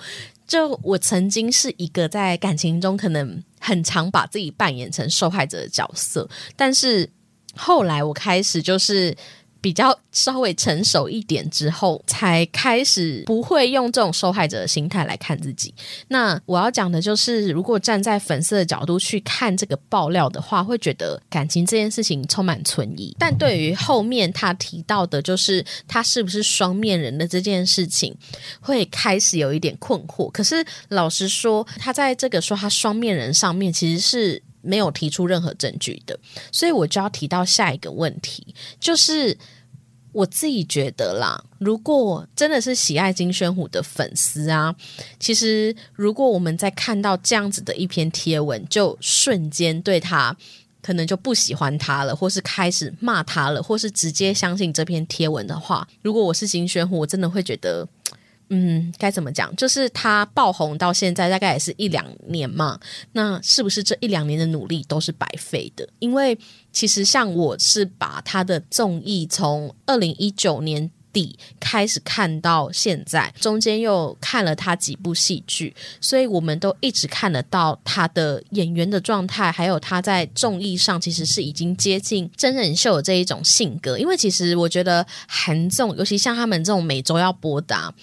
[0.50, 7.10] 就我曾经是一个在感情中可能很常把自己扮演成受害者的角色，但是
[7.56, 9.16] 后来我开始就是。
[9.62, 15.74] 比较稍微成熟一点之后，才开始不会用这种受害者的心态来看自己。
[16.08, 23.16] 那我要讲的就是，如果站在粉丝的角度去看这个爆料的话，会觉得感情这件事情充满存疑。
[23.20, 28.16] 但对于后面他提到的，就是他是不是双面人的这件事情，
[28.60, 30.32] 会开始有一点困惑。
[30.32, 34.42] 可是老实说，他在这个说他双面人上面，其实是。
[34.62, 36.20] 没有提出任何证据的，
[36.52, 39.38] 所以我就要提到下一个问题，就是
[40.12, 44.76] 我自己觉得啦，如果真的是喜爱金宣虎的粉丝啊，
[45.20, 50.36] 其实如果我们在看到这样子的一篇贴文，就瞬间对他
[50.82, 57.88] 可能就不喜欢他了，或是开始骂他了，或是直接相信这篇贴文的话，如果我是金宣虎，我真的会觉得。
[58.52, 59.56] 嗯，该怎么讲？
[59.56, 62.80] 就是他爆红到现在大概也是一两年嘛，
[63.12, 65.88] 那是不是这一两年的努力都是白费的？
[66.00, 66.36] 因为
[66.74, 84.00] 其实像我是把他的综艺从二零一九年底开始看到现在，中间又看了他几部戏剧，所以我们都一直看得到他的演员的状态，还有他在综艺上其实是已经接近真人秀的这一种性格。
[84.00, 87.94] 因为其实我觉得韩综，尤其像他们这种每周要播的。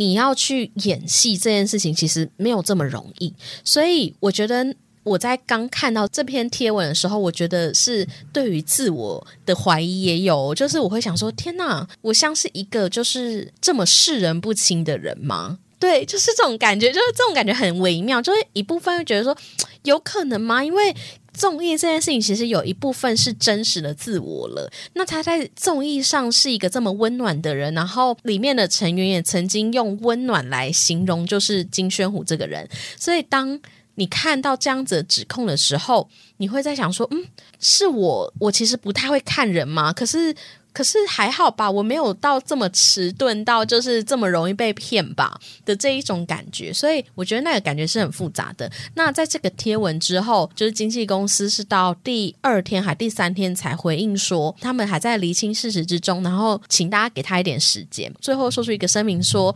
[0.00, 15.58] 你要去演戏这件事情，其实没有这么容易，所以我觉得我在刚看到这篇贴文的时候，我觉得是对于自我的怀疑也有，就是我会想说：天哪，我像是一个就是这么视人不清的人吗？
[15.78, 19.36] 对，就是这种感觉，就是这种感觉很微妙，就是一部分会觉得说，
[19.82, 20.64] 有可能吗？
[20.64, 20.96] 因为。
[21.40, 24.70] 综艺这件事情其实有一部分是真实的自我了。
[24.92, 32.68] 那他在综艺上是一个这么温暖的人，然后里面的成员也曾经用温暖来形容，就是金宣虎这个人。
[32.98, 33.58] 所以当
[33.94, 37.24] 你看到这样子指控的时候，你会在想说：嗯，
[37.58, 39.94] 是我，我其实不太会看人吗？
[39.94, 40.34] 可是
[40.72, 48.70] 可是还好吧，我没有到这么迟钝到就是这么容易被骗吧的这一种感觉，所以我觉得那个感觉是很复杂的。
[48.94, 59.54] 那在这个贴文之后，就是经纪公司是到第二天还第三天才回应说，他们还在厘清事实之中，然后请大家给他一点时间，最后说出一个声明说。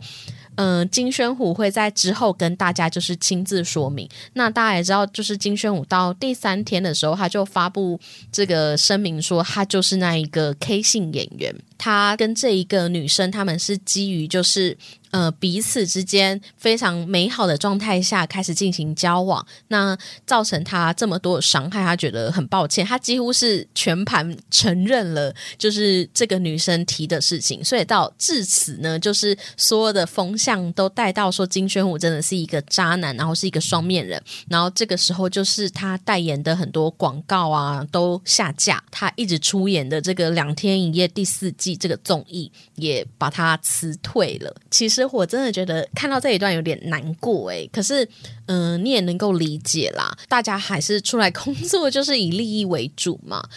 [0.55, 4.09] 嗯，金宣虎会在之后跟大家就是亲自说明。
[4.33, 7.99] 那大家也知道，就是金宣虎到第三天的时候，他就发布
[8.31, 14.77] 这个声明说，他就是那一个 K 姓演员，他跟这一个女生，他们是基于就是。
[15.15, 22.85] 呃，彼此之间非常美好的状态下开始进行交往，那造成他这么多的伤害，他觉得很抱歉。
[22.85, 27.63] 他几乎是全盘承认了，就是这个女生提的事情。
[27.63, 34.21] 所以到至此呢，就是所有的风向都带到说金宣虎真的是一个渣男，然后是一个双面人。
[34.49, 44.53] 然后这个时候，就是他代言的很多广告啊都下架，他一直出演的这个两天一夜第四季这个综艺也把他辞退了。
[44.69, 45.04] 其实。
[45.11, 48.07] 我真的觉得看到这一段有点难过诶，可是，
[48.47, 53.47] 嗯，你也能够理解啦，大家还是出来工作就是以利益为主嘛。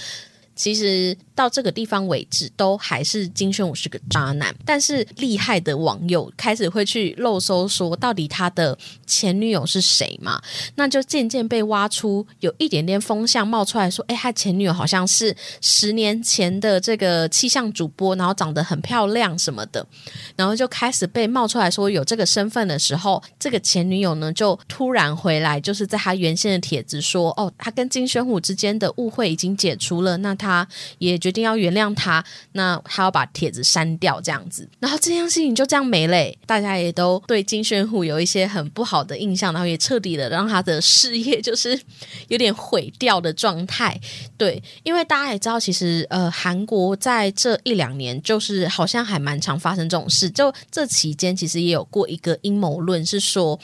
[0.55, 4.53] 其实到这个地方为止，都还是金宣武是个渣男。
[4.65, 10.43] 但是厉害的网友开始会去漏搜，说到底他的前女友是谁嘛？
[10.75, 19.87] 那就渐渐被挖出有一点点风向冒出来说，哎，他前女友好像是十年前的这个气象主播，然后长得很漂亮什么的。
[20.35, 30.49] 然后就开始被冒出来说有这个身份的时候，这个前女友呢就突然回来，就是在他原先的帖子说，哦，他跟金宣虎之间的误会已经解除了，那他。
[30.49, 36.17] 他也决定要原谅他，那他要把帖子删掉，这样子，然后这件事情就这样没了。
[36.47, 41.79] 大家也都对金宣虎有一些很不好的印象，然后也彻底的让他的事业就是
[42.29, 44.01] 有点毁掉的状态。
[44.39, 50.31] 对，因为大家也知道，其实呃，韩国在这一两年就是好像还蛮常发生这种事。
[50.31, 53.61] 就这期间，其实也有过一个阴谋论，是说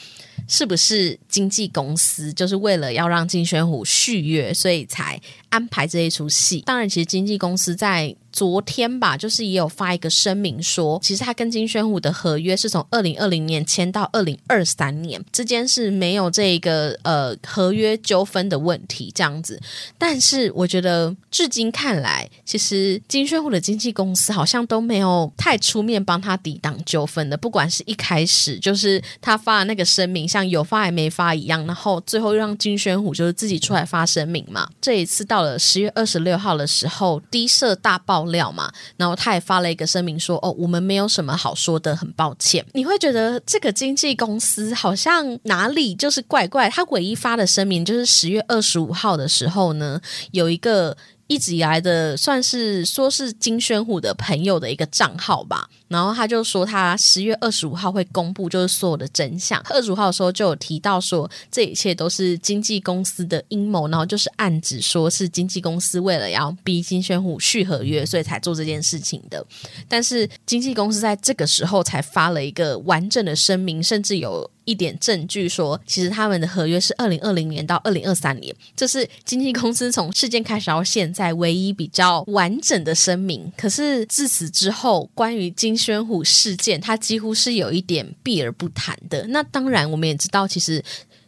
[0.47, 5.19] 是不是经纪公司就是为了要让金宣虎续约，所以才。
[5.55, 8.13] 安排这一出戏，当然，其实经纪公司在。
[8.35, 19.57] 昨天吧，就是也有发一个声明说，其实他跟金宣虎的合约是从二零二零年签到二零二三年之间是没有这个呃合约纠纷的问题这样子。
[19.97, 27.37] 但是我觉得至今看来，其实金宣虎的经纪公司好像都没有太出面帮他抵挡纠纷的。
[27.37, 34.69] 不管是一开始就是他发的那个声明，像有发还没发一样，然后最后又让金宣虎就是自己出来发声明嘛。
[34.81, 38.24] 这一次到了十月二十六号的时候，低设大爆。
[38.25, 46.69] 料嘛，然后他也发了一个声明说：“哦，我们没有什么好说的，很抱歉。”你会觉得这个经纪公司好像哪里就是怪怪？
[46.69, 49.99] 他唯一发的声明就是十月二十五号的时候呢，
[50.31, 50.95] 有一个。
[51.27, 59.61] 一直以来的算是说是金宣虎的朋友的一个账号吧，然后他就说他十月二十五号会公布就是所有的真相。
[59.69, 69.45] 二十五号的时候就有提到说这一切都是经纪公司的阴谋，然后就是暗指说是经纪公司为了要逼金宣虎续合约，所以才做这件事情的。
[69.87, 74.49] 但是经纪公司在这个时候才发了一个完整的声明，甚至有。
[74.65, 83.53] 一点证据说，其实他们的合约是二零二零年到二零二三年，这是经纪公司从事件开始到现在唯一比较完整的声明。
[83.55, 89.27] 可是自此之后，关于金金宣虎事件，他几乎是有一点避而不谈的。
[89.27, 90.81] 那当然，我们也知道，其实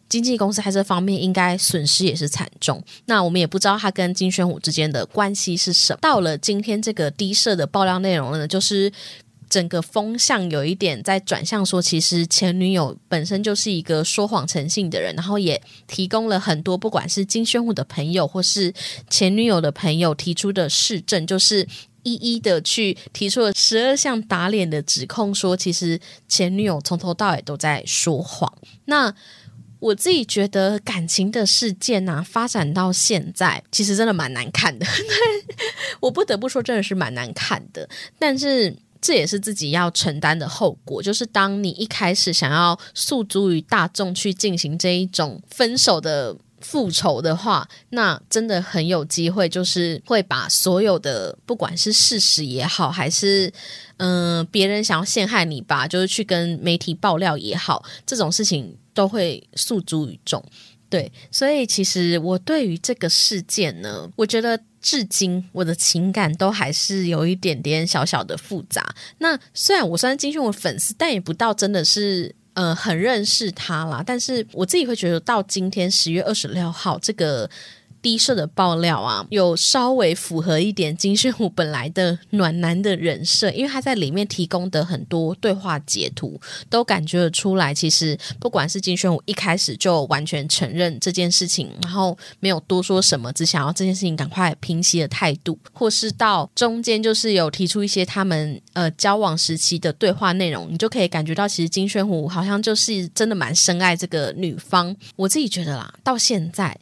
[0.07, 2.81] 经纪公司在这方面应该损失也是惨重。
[3.07, 5.99] 那我们也不知道他跟金宣虎之间的关系是什么。
[6.01, 8.89] 到了今天这个低设的爆料内容呢，就是。
[9.49, 18.73] 整个风向有一点在转向，说其实前女友本身就是一个说谎成性的人，然后也提供了很多不管是金宣虎的朋友或是
[19.09, 21.65] 前女友的朋友提出的事证，就是
[22.07, 28.51] 一一的去提出了十二项打脸的指控，说其实前女友从头到尾都在说谎。
[28.85, 29.13] 那
[29.79, 34.85] 我自己觉得感情的事件呢，发展到现在，其实真的蛮难看的。
[35.99, 38.75] 我不得不说，真的是蛮难看的，但是。
[38.99, 46.35] 这也是自己要承担的后果，就是当你一开始想要诉诸于大众去进行这一种分手的
[46.67, 53.51] 复仇的话，那真的很有机会，就是会把所有的不管是事实也好，还是
[53.97, 60.43] 嗯别人想要陷害你吧，就是去跟媒体爆料也好，这种事情都会诉诸于众。
[60.89, 64.59] 对，所以其实我对于这个事件呢，我觉得。
[64.79, 68.95] 至今我的情感都还是有一点点小小的复杂。
[69.17, 74.03] 那虽然我算是金宣虎粉丝，但也不到真的是呃很认识他啦。
[74.03, 77.47] 但是我自己会觉得，到今天十月二十六号这个
[78.01, 104.95] 低设的爆料啊，有稍微符合一点金宣虎本来的暖男的人设，因为他在里面提供的很多对话截图，都感觉得出来，其实不管是金宣虎一开始就完全承认这件事情，然后没有多说什么，只想要这件事情赶快平息的态度，或是到中间就是有提出一些他们呃交往时期的对话内容，你就可以感觉到，其实金宣虎好像就是真的蛮深爱这个女方。
[105.15, 106.77] 我自己觉得啦，到现在。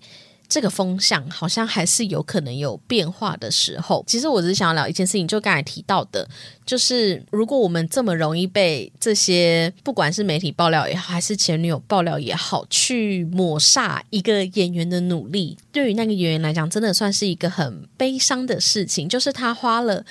[0.56, 4.01] 这个风向好像还是有可能有变化的时候。
[4.08, 6.26] 其实我只是想要聊一件事情，就刚才提到的，
[6.66, 19.10] 就是如果我们这么容易被这些不管是媒体爆料也好，还是前女友爆料也好，去抹杀一个演员的努力，对于那个演员来讲，真的算是一个很悲伤的事情。
[19.10, 20.06] 就是他花了。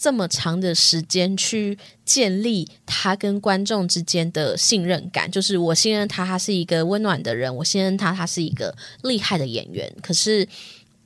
[0.00, 1.76] 这么长的时间去
[2.06, 9.94] 建立他跟观众之间的信任感，就是我信任他，他是一个温暖的人；我信任他，他是一个厉害的演员。
[10.00, 10.48] 可是，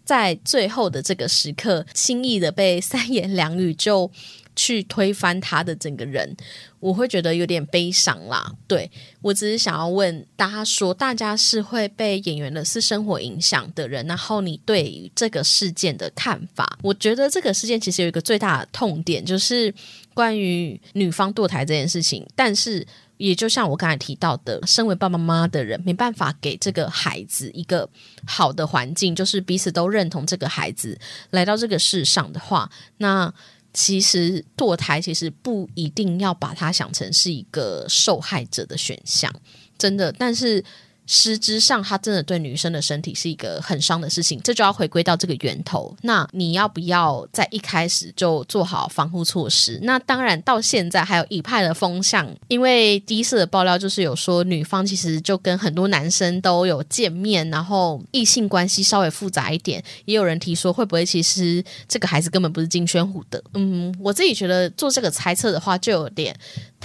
[0.04, 4.08] 在最后的这个时刻，轻易的被三言两语就。
[4.56, 6.36] 去推翻他的整个人，
[6.78, 8.52] 我会觉得有点悲伤啦。
[8.68, 8.90] 对
[9.20, 16.78] 我只是想要问大家说，大家是会被演员的私生活影响的人，然后你对于这个事件的看法？
[16.82, 19.74] 我觉得这个事件其实有一个最大的痛点，就是
[20.12, 22.24] 关于女方堕胎这件事情。
[22.36, 22.86] 但是，
[23.16, 27.88] 也就像我刚才提到的，身为爸爸妈妈的人，没办法给这个孩子一个
[28.26, 30.98] 好的环境，就是彼此都认同这个孩子
[31.30, 33.34] 来到这个世上的话，那。
[33.74, 39.30] 其实堕胎其实不一定要把它想成是一个受害者的选项，
[39.76, 40.64] 真的，但是。
[41.06, 45.94] 实质上，它真的对女生的身体是一个很伤的事情，这就要回归到这个源头。
[46.02, 49.78] 那你要不要在一开始就做好防护措施？
[49.82, 59.82] 那当然，到现在还有一派的风向，因为第一次的爆料就是有说女方其实就跟很多男生都有见面，然后异性关系稍微复杂一点。
[60.06, 63.42] 也有人提说，会不会其实这个孩子根本不是金宣虎的？
[63.54, 66.34] 嗯，我自己觉得做这个猜测的话，就有点。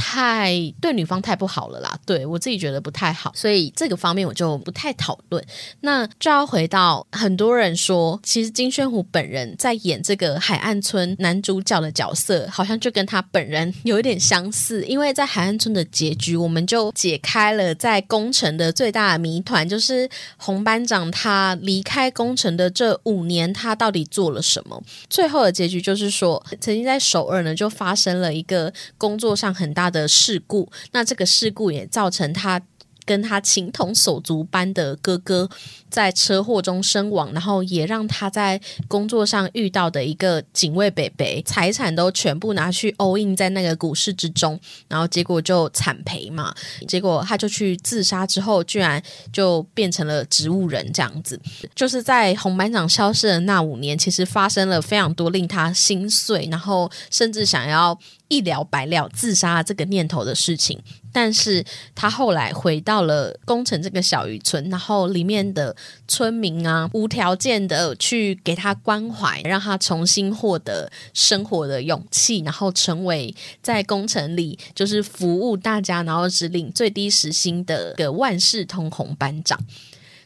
[0.01, 5.45] 太对女方太不好了啦，对我自己觉得不太好，所以这个方面我就不太讨论。
[5.81, 14.85] 那就要回到很多人说，其实金宣虎本人在演这个海岸村男主角的角色，好像就跟他本人有一点相似。
[14.85, 24.81] 因为在海岸村的结局，我们就解开了在工程的最大的谜团，就是洪班长他离开工程的这五年，他到底做了什么？
[25.09, 29.88] 最后的结局就是说，曾经在首尔呢，就发生了一个工作上很大。
[29.89, 32.61] 的事故，那这个事故也造成他
[33.05, 35.49] 跟他情同手足般的哥哥
[35.89, 46.53] 在车祸中身亡，然后也让他在工作上遇到的一个警卫北北财产都全部拿去 all in 在那个股市之中，然后结果就惨赔嘛。
[46.87, 49.01] 结果他就去自杀之后，居然
[49.33, 51.41] 就变成了植物人这样子。
[51.73, 57.99] 就是在红班长消失的那五年，其实发生了非常多令他心碎，然后甚至想要。
[58.29, 60.79] 一了百了自杀这个念头的事情，
[61.11, 65.75] 但是他后来回到了宫城这个小渔村，然后里面的
[66.07, 79.59] 村民啊，无条件的去给他关怀，让他重新获得生活的勇气，然后成为在宫城里就是服务大家，然后指领最低时薪的个万事通红班长。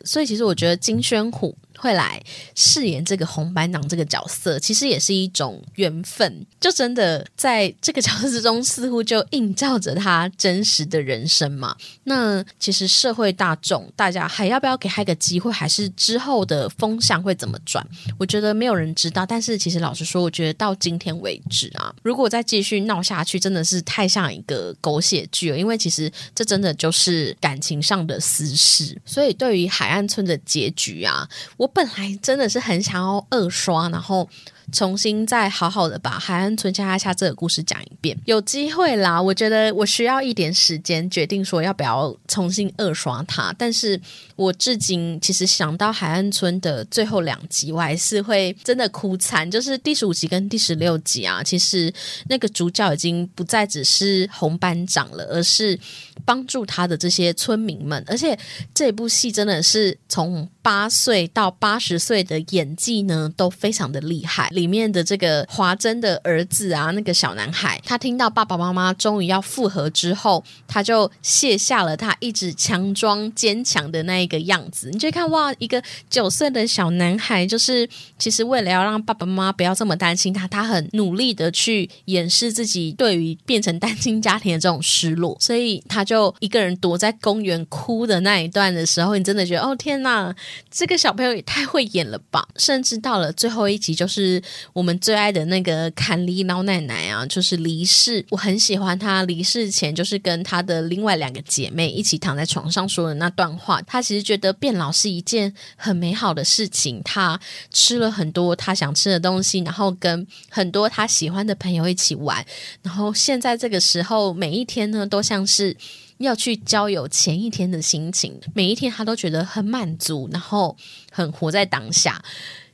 [0.06, 1.58] 所以，其实我觉得金宣虎。
[1.78, 2.22] 会来
[2.56, 6.46] 饰演这个红班长这个角色，其实也是一种缘分。
[6.60, 11.76] 就真的在这个角色中，似乎就映照着他真实的人生嘛。
[12.06, 15.52] 那其实社会大众，大家还要不要给他一个机会？
[15.52, 17.86] 还是之后的风向会怎么转？
[18.18, 19.26] 我觉得没有人知道。
[19.26, 25.58] 但是其实老实说，我觉得到今天为止啊，如果再继续闹下去，真的是太像一个狗血剧了。
[25.58, 29.00] 因为其实这真的就是感情上的私事。
[29.06, 31.28] 所以对于海岸村的结局啊，
[31.64, 31.68] 我。
[31.68, 34.30] 本来真的是很想要二刷，然后。
[34.72, 39.22] 重新再好好的把《海岸村恰恰恰》这个故事讲一遍，有机会啦！
[39.22, 43.54] 我觉得我需要一点时间决定说要不要重新二刷它。
[43.58, 44.00] 但是
[44.36, 49.50] 我至今其实想到《海岸村》的最后两集，我还是会真的哭惨。
[49.50, 51.94] 就是第十五集跟第十六集啊，其实
[52.30, 55.78] 那个主角已经不再只是红班长了，而是
[56.26, 58.04] 帮助他的这些村民们。
[58.08, 58.38] 而且
[58.74, 64.50] 这部戏真的是从八岁到八十岁的演技呢，都非常的厉害。
[64.54, 74.90] 里面的这个华珍的儿子啊，那个小男孩，他听到爸爸妈妈终于要复合之后，他就卸下了他一直强装坚强的那一个样子。
[74.92, 77.88] 你就看哇，一个九岁的小男孩，就是
[78.18, 90.36] 其实为了要让爸爸妈妈不要这么担心他，他很努力的去掩饰自己对于变成单亲家庭的这种失落，所以他就一个人躲在公园哭的那一段的时候，你真的觉得哦天哪，
[90.70, 92.46] 这个小朋友也太会演了吧！
[92.58, 94.43] 甚至到了最后一集，就是
[94.74, 98.26] 我们最爱的那个坎利老奶奶啊，就是离世。
[98.30, 103.82] 我很喜欢她离世前，就是跟她的另外两个姐妹一起躺在床上说的那段话。
[103.84, 107.02] 她其实觉得变老是一件很美好的事情。
[107.04, 107.40] 她
[107.72, 112.46] 吃了很多她想吃的东西，然后跟很多她喜欢的朋友一起玩。
[112.82, 115.76] 然后现在这个时候，每一天呢，都像是。
[116.20, 120.78] 要去交友前一天的心情，每一天他都觉得很满足，然后
[121.12, 122.24] 很活在当下。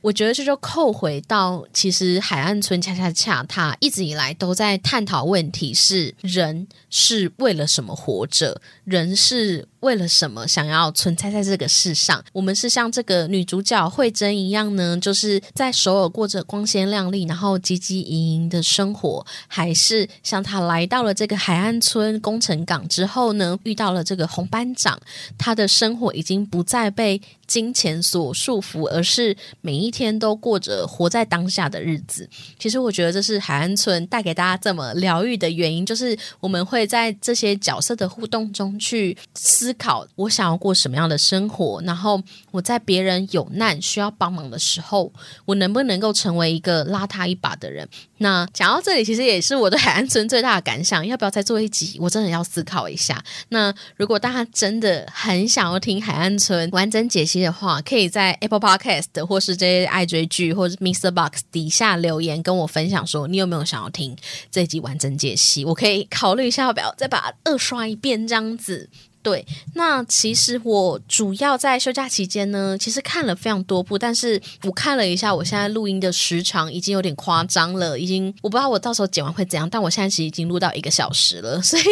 [0.00, 8.60] 我觉得这就扣回到，其实海岸村恰恰恰，他一直以来都在探讨问题：是人是为了什么活着？
[8.84, 12.22] 人是为了什么想要存在在这个世上？
[12.32, 24.98] 我们是像这个女主角慧珍一样呢，就是在首尔过着光鲜亮丽，然后汲汲营营的生活，还是像她来到了这个海岸村工程港之后呢，遇到了这个红班长，
[25.38, 32.28] 她的生活已经不再被金钱所束缚，而是每一天都过着活在当下的日子。
[32.58, 38.70] 其实我觉得这是海岸村带给大家这么疗愈的原因，就是我们会在这些角色的互动中。
[38.80, 45.12] 去思思考我想要过什么样的生活，然后我在别人有难需要帮忙的时候，
[45.44, 47.88] 我能不能够成为一个拉他一把的人？
[48.18, 51.06] 那讲到这里，其实也是我对海岸村最大的感想。
[51.06, 51.96] 要不要再做一集？
[52.00, 53.22] 我真的要思考一下。
[53.50, 61.12] 那如果大家真的很想要听海岸村完整解析的话，可以在 Apple Podcast 或是这些爱追剧或者 Mr.
[61.12, 64.16] Box 底下留言跟我分享，说你有没有想要听
[64.50, 65.64] 这一集完整解析？
[65.64, 68.90] 我可以考虑一下，要不要再把二刷一遍这样子。
[69.22, 81.82] 对，那其实我主要在休假期间呢，其实看了非常多部，但是我看了一下，我现在录音的时长已经有点夸张了，已经我不知道我到时候剪完会怎样，但我现在其实已经录到一个小时了，所以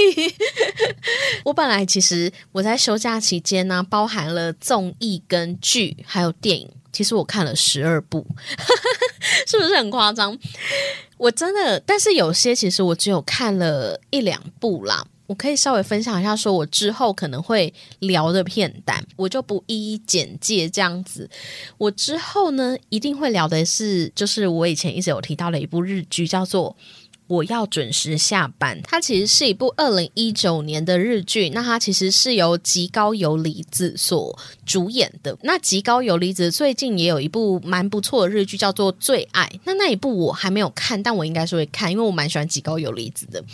[1.45, 8.27] 我本来其实我在休假期间呢，包含了综艺跟剧还有电影，其实我看了十二部，
[9.47, 10.39] 是不是很夸张？
[11.19, 15.05] 我真的，但是有些其实我只有看了一两部啦。
[15.29, 21.31] 我可以稍微分享一下，说我之后可能会聊的片单，我就不一一简介这样子。
[21.77, 26.75] 我之后呢，一定会聊的是，就是我以前一直有提到的一部日剧，叫做。
[27.29, 28.81] 我要准时下班。
[28.83, 35.37] 它其实是一部二零一九年的日剧，那它其实是由极高游离子所主演的。
[35.43, 39.49] 那极高游离子最近也有一部蛮不错的日剧，叫做《最爱》。
[39.65, 43.45] 那那一部我还没有看，但我应该是会看，因为我蛮喜欢极高游离子的。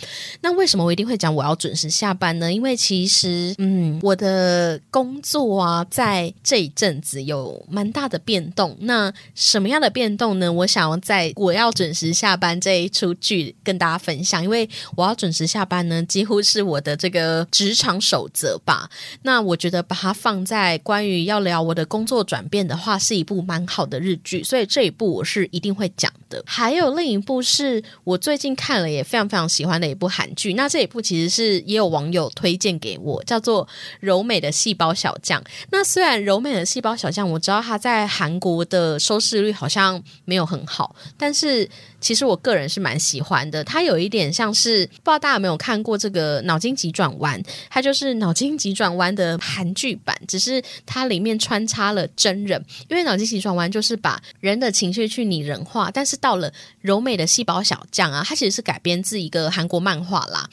[0.40, 2.52] 那为什么我一定会讲我要准时下班呢？
[2.52, 8.76] 因为其实，嗯，我的工作啊，在这一阵子有蛮大的变动。
[8.80, 10.52] 那什么样的变动呢？
[10.52, 13.56] 我想要在我要准时下班这一出剧。
[13.64, 18.88] 跟大家分享，因为我要准时下班呢，几乎是我的这个职场守则吧。
[19.22, 26.42] 那我觉得把它放在关于要聊我的工作转变的话，是一部蛮好的日剧，所以这一部我是一定会讲的。
[26.46, 33.66] 还有另一部是我最近看了也非常非常喜欢的一部韩剧，那这一部其实是也有网友推荐给我，叫做
[34.00, 35.40] 《柔美的细胞小将》。
[35.70, 41.68] 那虽然《柔美的细胞小将》我知道它在韩国的收视率好像没有很好，但是。
[42.04, 52.62] 其实我个人是蛮喜欢的，它有一点像是不知道大家有没有看过这个《脑筋急转弯》，它就是《脑筋急转弯》的韩剧版，只是它里面穿插了真人。
[52.90, 56.52] 因为《脑筋急转弯》就是把人的情绪去拟人化，但是到了
[56.82, 60.46] 柔美的细胞小将啊，它其实是改编自一个韩国漫画啦。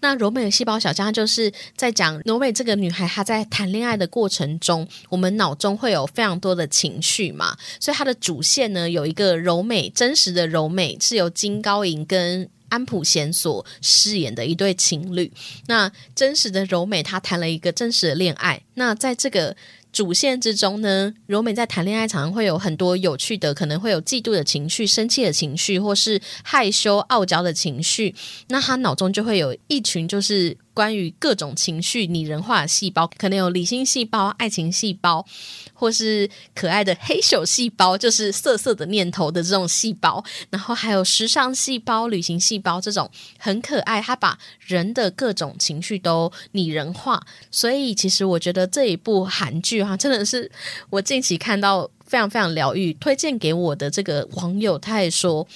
[0.00, 10.95] 那柔美的细胞小将就是在讲柔美这个女孩她在谈恋爱的过程中，我们脑中会有非常多的情绪嘛，所以它的主线呢有一个柔美真实的柔美。
[11.00, 15.32] 是由金高银跟安普贤所饰演的一对情侣。
[15.66, 18.62] 那真实的柔美，她谈了一个真实的恋爱。
[18.74, 19.56] 那在这个
[19.92, 28.14] 主线之中呢，柔美在谈恋爱常常会有很多有趣的，可能会有嫉妒的情绪、生气的情绪，或是害羞、傲娇的情绪。
[28.48, 30.56] 那她脑中就会有一群就是。
[30.76, 35.24] 关于各种情绪拟人化的细胞，可能有理性细胞、爱情细胞，
[35.72, 47.26] 或是可爱的黑手细胞，就是色色的念头的这种细胞，然后还有时尚细胞、旅行细胞这种很可爱，它把人的各种情绪都拟人化。
[47.50, 50.52] 所以，其实我觉得这一部韩剧哈，真的是
[50.90, 55.48] 我近期看到非常非常疗愈，推荐给我的这个网友，他也说。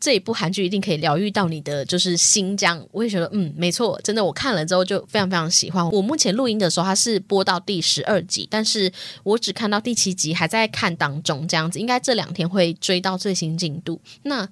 [0.00, 5.88] 这一部韩剧一定可以疗愈到你的就是心，这样我也觉得嗯没错，真的我看了之后就非常非常喜欢。
[5.90, 8.92] 我目前录音的时候它是播到第十二集，但是
[9.24, 14.00] 我只看到第七集，还在看当中，这样子应该这两天会追到最新进度。
[14.22, 14.48] 那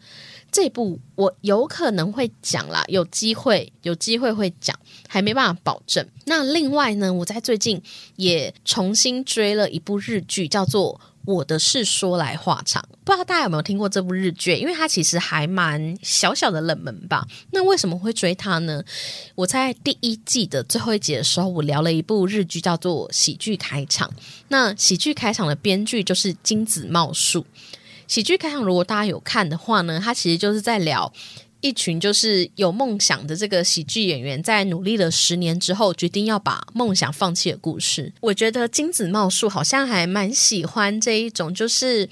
[0.51, 4.77] 这部我有可能会讲啦，有机会有机会会讲，
[5.09, 6.05] 还没办法保证。
[6.25, 7.81] 那另外呢，我在最近
[8.17, 11.01] 也重新追了一部日剧，叫做。
[11.27, 14.55] 我的事说来话长，不知道大家有没有听过这部日剧？
[14.55, 17.27] 因为它其实还蛮小小的冷门吧。
[17.51, 18.83] 那为什么会追它呢？
[19.35, 24.09] 我在第一季的最后一集的时候，我聊了一部日剧，叫做《喜剧开场》。
[24.49, 27.45] 那喜剧开场的编剧就是金子茂树。
[28.07, 31.13] 喜剧开场，如果大家有看的话呢，它其实就是在聊。
[31.67, 38.13] 一群就是有梦想的这个喜剧演员，在努力了十年之后，决定要把梦想放弃的故事。
[38.21, 42.09] 我觉得金子茂树好像还蛮喜欢这一种，就是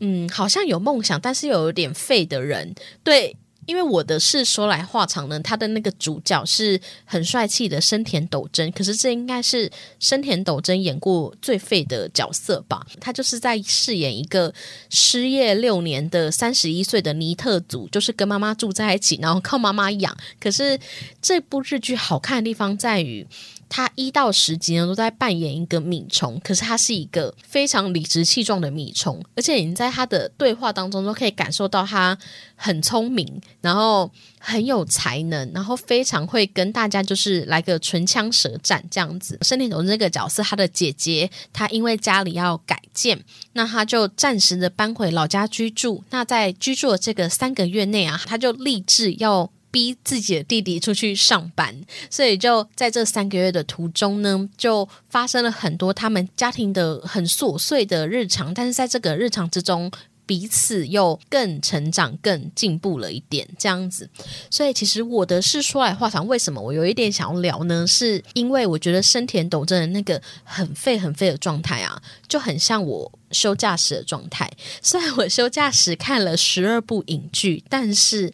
[0.00, 3.36] 嗯，好像有梦想，但是又有点废的人，对。
[3.68, 12.86] 因为我的是说来话长呢，他的那个主角是很帅气的生田斗真，可是这应该是生田斗真演过最废的角色吧？
[12.98, 14.54] 他就是在饰演一个
[14.88, 20.16] 失业六年的三十一岁的尼特族，就是跟妈妈住在一起，然后靠妈妈养。
[20.40, 20.80] 可是
[21.20, 23.26] 这部日剧好看的地方在于。
[23.68, 32.16] 他一到十集呢都在扮演一个米虫，可是他是一个非常理直气壮的米虫，而且你在他的对话当中都可以感受到他
[32.56, 39.38] 很聪明，然后很有才能，然后非常会跟大家就是来个唇枪舌战这样子。
[39.42, 46.02] 森田总这个角色，他的姐姐她因为家里要改建，那他就暂时的搬回老家居住。
[46.10, 49.50] 那在居住的这个三个月内啊，他就立志要。
[49.70, 51.74] 逼自己的弟弟出去上班，
[52.10, 58.52] 所以就在这三个月的途中呢，就发生了很多他们家庭的很琐碎的日常。
[58.54, 59.90] 但是在这个日常之中，
[60.24, 64.08] 彼此又更成长、更进步了一点，这样子。
[64.50, 67.86] 所以其实我的是说来话长，为什么我有一点想要聊呢？
[67.86, 74.50] 是因为我觉得生田斗真的那个很废、很废的状态啊，就很像我休假时的状态。
[74.82, 78.32] 虽然我休假时看了十二部影剧，但是。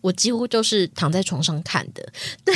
[0.00, 2.02] 我几乎就是躺在床上看的，
[2.44, 2.54] 对，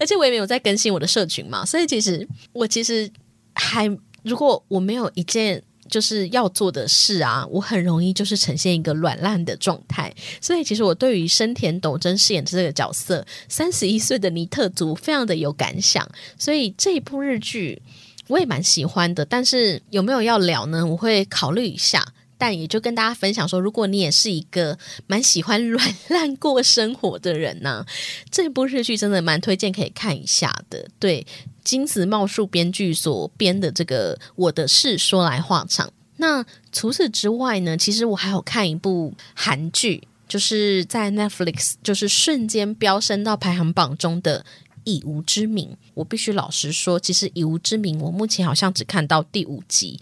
[0.00, 3.10] 而且我也没有在更新我的社群嘛，所以其实我其实
[3.54, 3.86] 还
[4.22, 10.14] 如果我没有一件就是要做的事啊，我很容易就是呈现一个软烂的状态。
[10.40, 16.08] 所以其实我对于生田斗真饰演这个角色三十一岁的尼特族非常的有感想，
[16.38, 17.82] 所以这一部日剧
[18.28, 19.22] 我也蛮喜欢的。
[19.22, 20.86] 但是有没有要聊呢？
[20.86, 22.02] 我会考虑一下。
[22.42, 24.76] 但也就跟大家分享说，如果你也是一个
[25.06, 27.86] 蛮喜欢软 烂过生活的人呢，
[28.32, 30.88] 这部日剧真的蛮推荐可以看一下的。
[30.98, 31.24] 对，
[31.62, 35.86] 金子茂树编剧所编的这个《我的事说来话长》。
[36.16, 44.44] 那除此之外呢，其实我还有看一部韩剧，就是在 Netflix 就是瞬间飙升到排行榜中的。
[44.84, 49.98] 以无之名，我必须老实说，其实以无之名，我目前好像只看到第五集。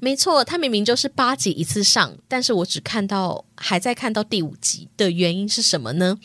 [0.00, 6.18] 没错，它明明就是八集一次上，但是我只看到还在看到第五集的原因是什么呢？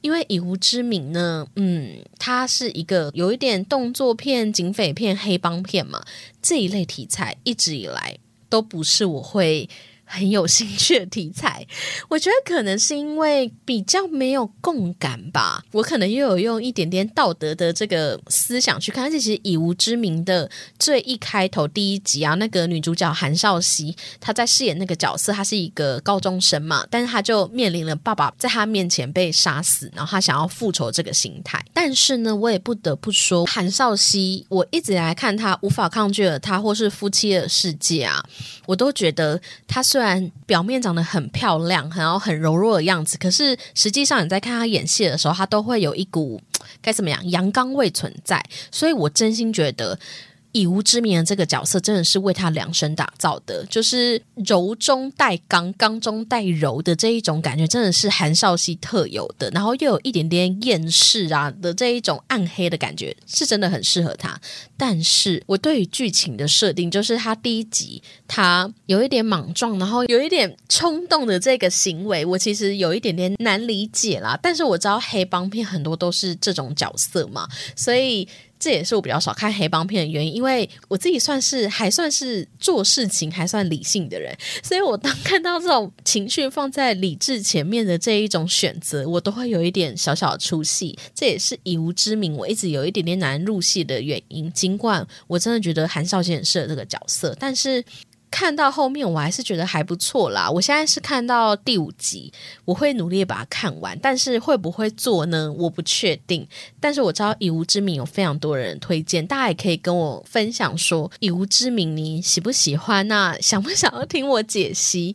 [0.00, 6.04] 因为以无之名呢，嗯，它是一个有一点动作片、警匪片、黑帮片嘛，
[6.42, 8.18] 这一类题材一直以来
[8.48, 9.68] 都不是我会。
[10.14, 11.66] 很有兴趣的题材，
[12.08, 15.64] 我觉得可能是因为比较没有共感吧。
[15.72, 20.48] 我可能又有用一点点道德的这个思想去看，而且其实以无知名的
[20.78, 31.60] 最一开头第一集啊，那个女主角韩少熙她在饰演那个角色，她是一个高中生嘛，但是她就面临了爸爸在她面前被杀死，然后她想要复仇这个心态。
[31.74, 38.24] 但是呢，我也不得不说，韩少熙，我一直来看她无法抗拒的她，或是夫妻的世界啊，
[38.66, 40.03] 我都觉得她虽然。
[40.04, 46.40] 然表面长得很漂亮，然后很柔弱的样子，可是实际上你在看他演戏的时候，他都会有一股
[46.80, 48.44] 该怎么样阳刚味存在。
[48.70, 49.98] 所以我真心觉得
[50.54, 59.50] 以无之名的这个角色真的是为他量身打造的，就是柔中带刚，刚中带柔的这一种感觉，真的是韩少熙特有的。
[59.50, 64.40] 然后又有一点点厌世啊的这一种暗黑的感觉，是真的很适合他。
[64.76, 74.38] 但是我对于剧情的设定，就是他第一集他有一点莽撞，然后有一点冲动的这个行为，我其实有一点点难理解啦。
[74.40, 78.28] 但是我知道黑帮片很多都是这种角色嘛，所以。
[78.64, 90.98] 这也是我比较少看黑帮片的原因，因为我自己算是还算是做事情还算理性的人，所以我当看到这种情绪放在理智前面的这一种选择，我都会有一点小小的出戏。
[91.14, 94.50] 这也是以无知名，我一直有一点点难入戏的原因。
[94.52, 97.84] 尽管我真的觉得韩少贤很适合这个角色，但是。
[98.34, 100.50] 看到后面我还是觉得还不错啦。
[100.50, 102.32] 我现在是看到第五集，
[102.64, 105.52] 我会努力把它看完，但是会不会做呢？
[105.52, 106.44] 我不确定。
[106.80, 113.06] 但是我知道《以无之名》有非常多人推荐，大家也可以跟我分享说，《以无之名》你喜不喜欢？
[113.06, 115.14] 那想不想要听我解析？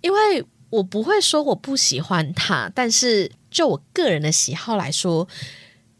[0.00, 5.24] 因为我不会说我不喜欢它，但是就我个人的喜好来说，《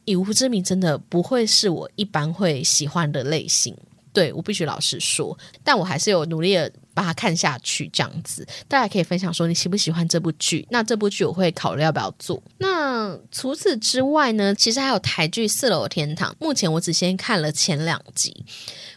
[0.07, 3.77] 以无之名》真的不会是我一般会喜欢的类型。
[4.19, 10.66] 对我必须老实说，但我还是有努力的把它看下去，这样子大家可以分享说你喜不喜欢这部剧？
[10.71, 12.43] 那这部剧我会考虑要不要做。
[12.59, 14.53] 那除此之外呢？
[14.57, 18.45] 其实还有台剧《四楼天堂》，目前我只先看了前两集，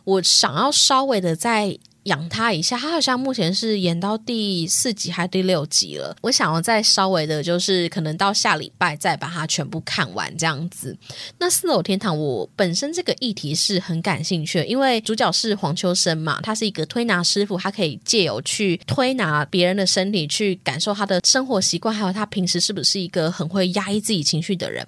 [0.05, 1.77] 我想要稍微的在。
[2.03, 6.15] 养他一下，他好像目前是演到第四集还是第六集了。
[6.21, 10.97] 我想要再稍微的，就是可能到下礼拜再把它全部看完这样子。
[11.37, 24.85] 那四楼天堂，我本身这个议题是很感兴趣的，因为主角是黄秋生嘛，他是一个推拿师傅，他可以借由去推拿别人的身体，去感受他的生活习惯，还有他平时是不是一个很会压抑自己情绪的人。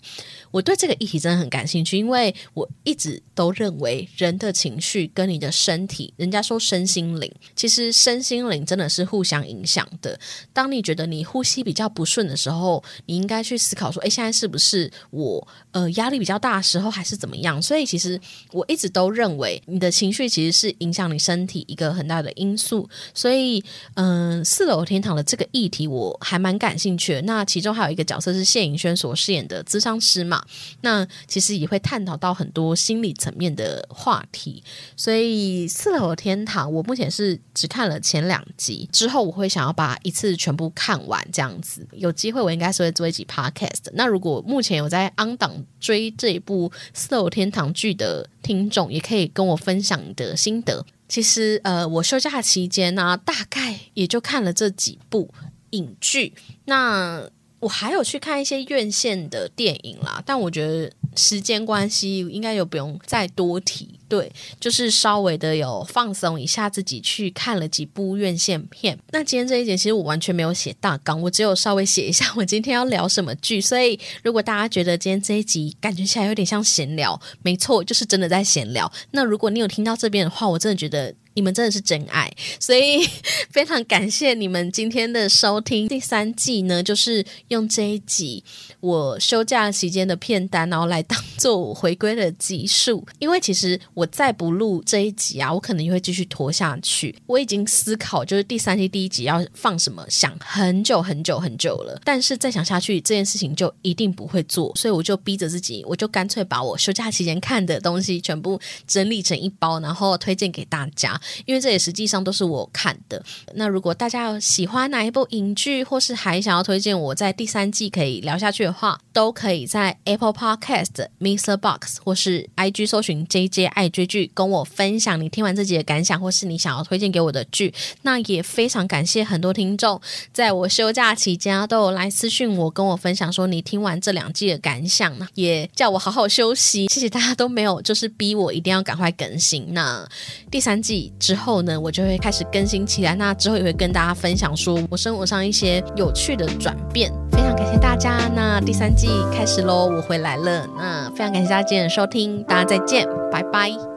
[0.53, 10.17] 我对这个议题真的很感兴趣，因为我一直都认为人的情绪跟你的身体，人家说身心灵，其实身心灵真的是互相影响的。
[10.53, 17.59] 当你觉得你呼吸比较不顺的时候，你应该去思考说：哎，现在是不是我呃压力比较大的时候，还是怎么样？
[17.59, 22.87] 所以其实我一直都认为你的情绪其实是影响你身体一个很大的因素。
[23.15, 23.63] 所以，
[23.95, 27.21] 嗯，四楼天堂的这个议题我还蛮感兴趣的。
[27.23, 30.42] 那其中还有一个角色是谢颖轩所饰演的咨商师嘛。
[30.81, 34.63] 那其实也会探讨到很多心理层面的话题，
[34.95, 43.89] 所以《四楼天堂》我目前是只看了前两集，之后我会想要把一次全部看完，这样子有机会我应该是会做一集 podcast。
[43.93, 50.85] 那如果目前有在 on 档追这一部《四楼天堂》剧的听众，也可以跟我分享你的心得。
[51.07, 55.33] 其实呃，我休假期间呢，大概也就看了这几部
[55.71, 56.33] 影剧，
[56.65, 57.29] 那。
[57.63, 63.87] 我还有去看一些院线的电影啦，但我觉得时间关系，应该就不用再多提。
[64.09, 68.99] 对，就是稍微的有放松一下自己，去看了几部院线片。
[69.11, 73.59] 那今天这一节其实我完全没有写大纲，我只有稍微写一下我今天要聊什么剧。
[73.59, 78.91] 所以如果大家觉得今天这一集感觉起来有点像闲聊，没错，就是真的在闲聊。
[79.11, 81.15] 那如果你有听到这边的话，我真的觉得。
[81.35, 83.03] 你们真的是真爱，所以
[83.49, 85.87] 非常感谢你们今天的收听。
[85.87, 88.43] 第三季呢，就是用这一集
[88.79, 93.05] 我休假期间的片单，然后来当做我回归的集数。
[93.19, 97.15] 因为其实我再不录这一集啊，我可能也会继续拖下去。
[97.25, 101.99] 我已经思考，就是第三季第一集要放什么，想很久很久很久了。
[102.03, 111.19] 但是再想下去，这件事情就一定不会做，所以我就逼着自己，我就干脆把我休假期间看的东西全部整理成一包，然后推荐给大家。
[111.45, 113.23] 因为这也实际上都是我看的。
[113.55, 121.57] 那如果大家喜欢哪一部影剧，或是还想要推荐我在第三季可以聊下去的话，都可以在 Apple Podcast、Mr.
[121.57, 127.73] Box 或是 IG 搜寻 JJ 爱追剧，跟我分享你听完这集的感想，或是你想要推荐给我的剧。
[128.01, 130.01] 那也非常感谢很多听众
[130.31, 136.87] 在我休假期间都有来私讯我，跟我分享说你听完这两季的感想呢，也叫我好好休息。
[136.87, 139.73] 谢谢大家都没有就是逼我一定要赶快更新。
[139.73, 140.07] 那
[140.49, 141.63] 第三季之后。
[141.63, 143.15] 呢，我就会开始更新起来。
[143.15, 147.11] 那之后也会跟大家分享，说我生活上一些有趣的转变。
[147.31, 148.29] 非常感谢大家。
[148.35, 150.67] 那第三季开始喽，我回来了。
[150.77, 153.92] 那非常感谢大家今天的收听，大家再见，拜拜。